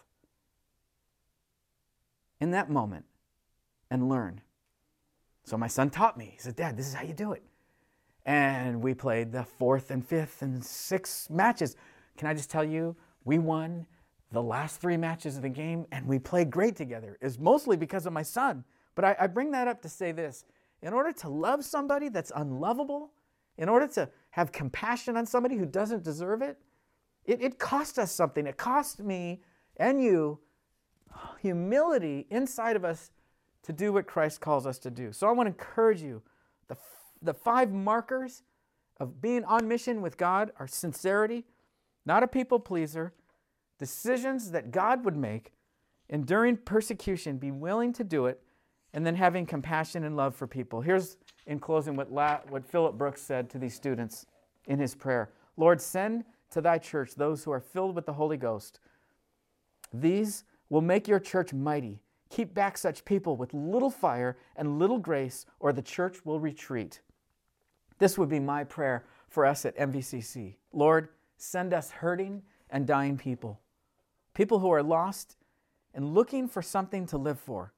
in 2.41 2.51
that 2.51 2.71
moment 2.71 3.07
and 3.91 4.09
learn? 4.09 4.41
So 5.47 5.57
my 5.57 5.69
son 5.69 5.91
taught 5.91 6.19
me. 6.19 6.33
He 6.33 6.39
said, 6.39 6.57
Dad, 6.57 6.77
this 6.77 6.89
is 6.89 6.95
how 6.95 7.05
you 7.05 7.15
do 7.15 7.33
it. 7.33 7.43
And 8.27 8.83
we 8.83 8.95
played 8.95 9.31
the 9.31 9.45
fourth 9.45 9.93
and 9.93 10.05
fifth 10.05 10.43
and 10.43 10.63
sixth 10.63 11.31
matches. 11.31 11.77
Can 12.19 12.27
I 12.27 12.35
just 12.35 12.51
tell 12.51 12.65
you, 12.65 12.97
we 13.25 13.39
won 13.39 13.87
the 14.33 14.43
last 14.43 14.81
three 14.81 14.97
matches 14.97 15.37
of 15.37 15.43
the 15.43 15.49
game 15.49 15.87
and 15.93 16.05
we 16.05 16.19
played 16.19 16.51
great 16.51 16.75
together. 16.75 17.17
It's 17.21 17.39
mostly 17.39 17.77
because 17.77 18.07
of 18.07 18.13
my 18.13 18.23
son. 18.23 18.65
But 18.97 19.05
I, 19.05 19.17
I 19.21 19.27
bring 19.29 19.53
that 19.53 19.69
up 19.69 19.81
to 19.83 19.89
say 19.89 20.11
this 20.11 20.45
in 20.83 20.93
order 20.93 21.13
to 21.13 21.29
love 21.29 21.65
somebody 21.65 22.09
that's 22.09 22.33
unlovable, 22.35 23.13
in 23.57 23.69
order 23.69 23.87
to 23.87 24.11
have 24.31 24.51
compassion 24.51 25.17
on 25.17 25.27
somebody 25.27 25.57
who 25.57 25.65
doesn't 25.65 26.03
deserve 26.03 26.43
it, 26.43 26.59
it, 27.25 27.41
it 27.41 27.59
cost 27.61 28.01
us 28.01 28.11
something. 28.11 28.49
It 28.49 28.57
cost 28.57 28.99
me 29.01 29.43
and 29.77 30.03
you 30.03 30.41
humility 31.41 32.27
inside 32.31 32.75
of 32.75 32.85
us 32.85 33.13
to 33.67 33.73
do 33.73 33.93
what 33.93 34.07
Christ 34.07 34.41
calls 34.41 34.65
us 34.65 34.79
to 34.79 34.91
do. 34.91 35.13
So 35.13 35.27
I 35.27 35.33
want 35.33 35.49
to 35.49 35.51
encourage 35.51 36.01
you 36.01 36.23
the, 36.69 36.77
the 37.21 37.35
five 37.35 37.73
markers 37.73 38.45
of 39.01 39.21
being 39.21 39.45
on 39.45 39.67
mission 39.67 40.01
with 40.01 40.17
God 40.17 40.53
are 40.61 40.69
sincerity, 40.69 41.45
not 42.05 42.23
a 42.23 42.29
people 42.29 42.61
pleaser, 42.61 43.13
decisions 43.79 44.53
that 44.53 44.71
God 44.71 45.05
would 45.05 45.17
make, 45.17 45.53
enduring 46.09 46.59
persecution, 46.59 47.39
be 47.39 47.51
willing 47.51 47.93
to 47.95 48.05
do 48.05 48.27
it, 48.27 48.41
and 48.95 49.05
then 49.05 49.17
having 49.17 49.45
compassion 49.45 50.05
and 50.05 50.17
love 50.17 50.35
for 50.35 50.47
people. 50.47 50.81
Here's, 50.81 51.17
in 51.47 51.59
closing, 51.59 51.97
what, 51.97 52.13
La, 52.13 52.39
what 52.49 52.65
Philip 52.65 52.97
Brooks 52.97 53.21
said 53.21 53.51
to 53.51 53.59
these 53.59 53.75
students 53.75 54.27
in 54.67 54.79
his 54.79 54.95
prayer 54.95 55.31
Lord, 55.57 55.81
send 55.81 56.25
to 56.51 56.61
thy 56.61 56.79
church 56.79 57.17
those 57.17 57.43
who 57.43 57.51
are 57.51 57.61
filled 57.61 57.97
with 57.97 58.07
the 58.07 58.13
Holy 58.13 58.37
Ghost. 58.37 58.79
These 59.93 60.45
will 60.69 60.83
make 60.83 61.09
your 61.09 61.19
church 61.19 61.53
mighty. 61.53 62.01
Keep 62.29 62.55
back 62.55 62.77
such 62.77 63.05
people 63.05 63.37
with 63.37 63.55
little 63.55 63.91
fire 63.91 64.37
and 64.57 64.79
little 64.79 64.99
grace, 64.99 65.47
or 65.61 65.73
the 65.73 65.83
church 65.83 66.25
will 66.25 66.41
retreat. 66.41 67.01
This 67.99 68.19
would 68.19 68.29
be 68.29 68.41
my 68.41 68.65
prayer 68.65 69.05
for 69.29 69.47
us 69.47 69.65
at 69.65 69.77
MVCC. 69.77 70.57
Lord, 70.73 71.09
send 71.37 71.73
us 71.73 71.91
hurting 71.91 72.43
and 72.71 72.87
dying 72.87 73.17
people, 73.17 73.61
people 74.35 74.59
who 74.59 74.71
are 74.71 74.83
lost 74.83 75.37
and 75.95 76.15
looking 76.15 76.49
for 76.49 76.63
something 76.63 77.07
to 77.07 77.17
live 77.17 77.39
for. 77.41 77.73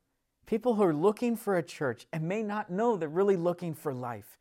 People 0.46 0.74
who 0.74 0.82
are 0.82 0.94
looking 0.94 1.36
for 1.36 1.57
a 1.57 1.62
church 1.62 2.07
and 2.12 2.26
may 2.26 2.42
not 2.42 2.70
know 2.70 2.96
they're 2.96 3.09
really 3.09 3.36
looking 3.36 3.74
for 3.74 3.92
life. 3.92 4.38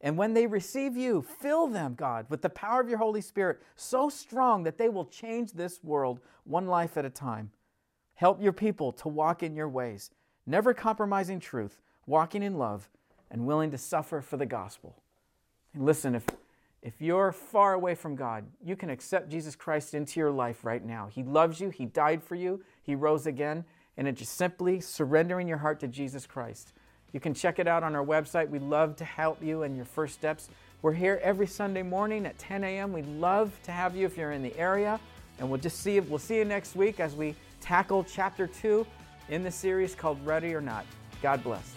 And 0.00 0.16
when 0.16 0.32
they 0.32 0.46
receive 0.46 0.96
you, 0.96 1.20
fill 1.20 1.66
them, 1.66 1.94
God, 1.94 2.26
with 2.30 2.40
the 2.40 2.48
power 2.48 2.80
of 2.80 2.88
your 2.88 2.98
Holy 2.98 3.20
Spirit 3.20 3.60
so 3.76 4.08
strong 4.08 4.62
that 4.62 4.78
they 4.78 4.88
will 4.88 5.04
change 5.04 5.52
this 5.52 5.84
world 5.84 6.20
one 6.44 6.66
life 6.66 6.96
at 6.96 7.04
a 7.04 7.10
time. 7.10 7.50
Help 8.20 8.42
your 8.42 8.52
people 8.52 8.92
to 8.92 9.08
walk 9.08 9.42
in 9.42 9.56
your 9.56 9.66
ways, 9.66 10.10
never 10.46 10.74
compromising 10.74 11.40
truth, 11.40 11.80
walking 12.04 12.42
in 12.42 12.58
love, 12.58 12.90
and 13.30 13.46
willing 13.46 13.70
to 13.70 13.78
suffer 13.78 14.20
for 14.20 14.36
the 14.36 14.44
gospel. 14.44 14.94
And 15.72 15.86
listen, 15.86 16.14
if, 16.14 16.26
if 16.82 17.00
you're 17.00 17.32
far 17.32 17.72
away 17.72 17.94
from 17.94 18.16
God, 18.16 18.44
you 18.62 18.76
can 18.76 18.90
accept 18.90 19.30
Jesus 19.30 19.56
Christ 19.56 19.94
into 19.94 20.20
your 20.20 20.30
life 20.30 20.66
right 20.66 20.84
now. 20.84 21.08
He 21.10 21.22
loves 21.22 21.60
you, 21.60 21.70
He 21.70 21.86
died 21.86 22.22
for 22.22 22.34
you, 22.34 22.62
He 22.82 22.94
rose 22.94 23.26
again 23.26 23.64
and 23.96 24.06
it's 24.06 24.18
just 24.18 24.34
simply 24.34 24.80
surrendering 24.80 25.48
your 25.48 25.56
heart 25.58 25.80
to 25.80 25.88
Jesus 25.88 26.26
Christ. 26.26 26.74
You 27.12 27.20
can 27.20 27.34
check 27.34 27.58
it 27.58 27.66
out 27.66 27.82
on 27.82 27.94
our 27.94 28.04
website. 28.04 28.50
We'd 28.50 28.62
love 28.62 28.96
to 28.96 29.04
help 29.04 29.42
you 29.42 29.62
in 29.62 29.74
your 29.74 29.86
first 29.86 30.14
steps. 30.14 30.50
We're 30.82 30.92
here 30.92 31.20
every 31.22 31.46
Sunday 31.46 31.82
morning 31.82 32.26
at 32.26 32.38
10 32.38 32.64
a.m. 32.64 32.92
We'd 32.92 33.06
love 33.06 33.50
to 33.64 33.72
have 33.72 33.96
you 33.96 34.04
if 34.04 34.18
you're 34.18 34.32
in 34.32 34.42
the 34.42 34.56
area. 34.58 35.00
And 35.38 35.48
we'll 35.50 35.60
just 35.60 35.80
see 35.80 35.94
you, 35.94 36.02
we'll 36.02 36.18
see 36.18 36.36
you 36.36 36.44
next 36.44 36.76
week 36.76 37.00
as 37.00 37.14
we 37.14 37.34
tackle 37.60 38.04
chapter 38.04 38.46
two 38.46 38.86
in 39.28 39.42
the 39.42 39.50
series 39.50 39.94
called 39.94 40.24
Ready 40.26 40.54
or 40.54 40.60
Not. 40.60 40.84
God 41.22 41.42
bless. 41.42 41.74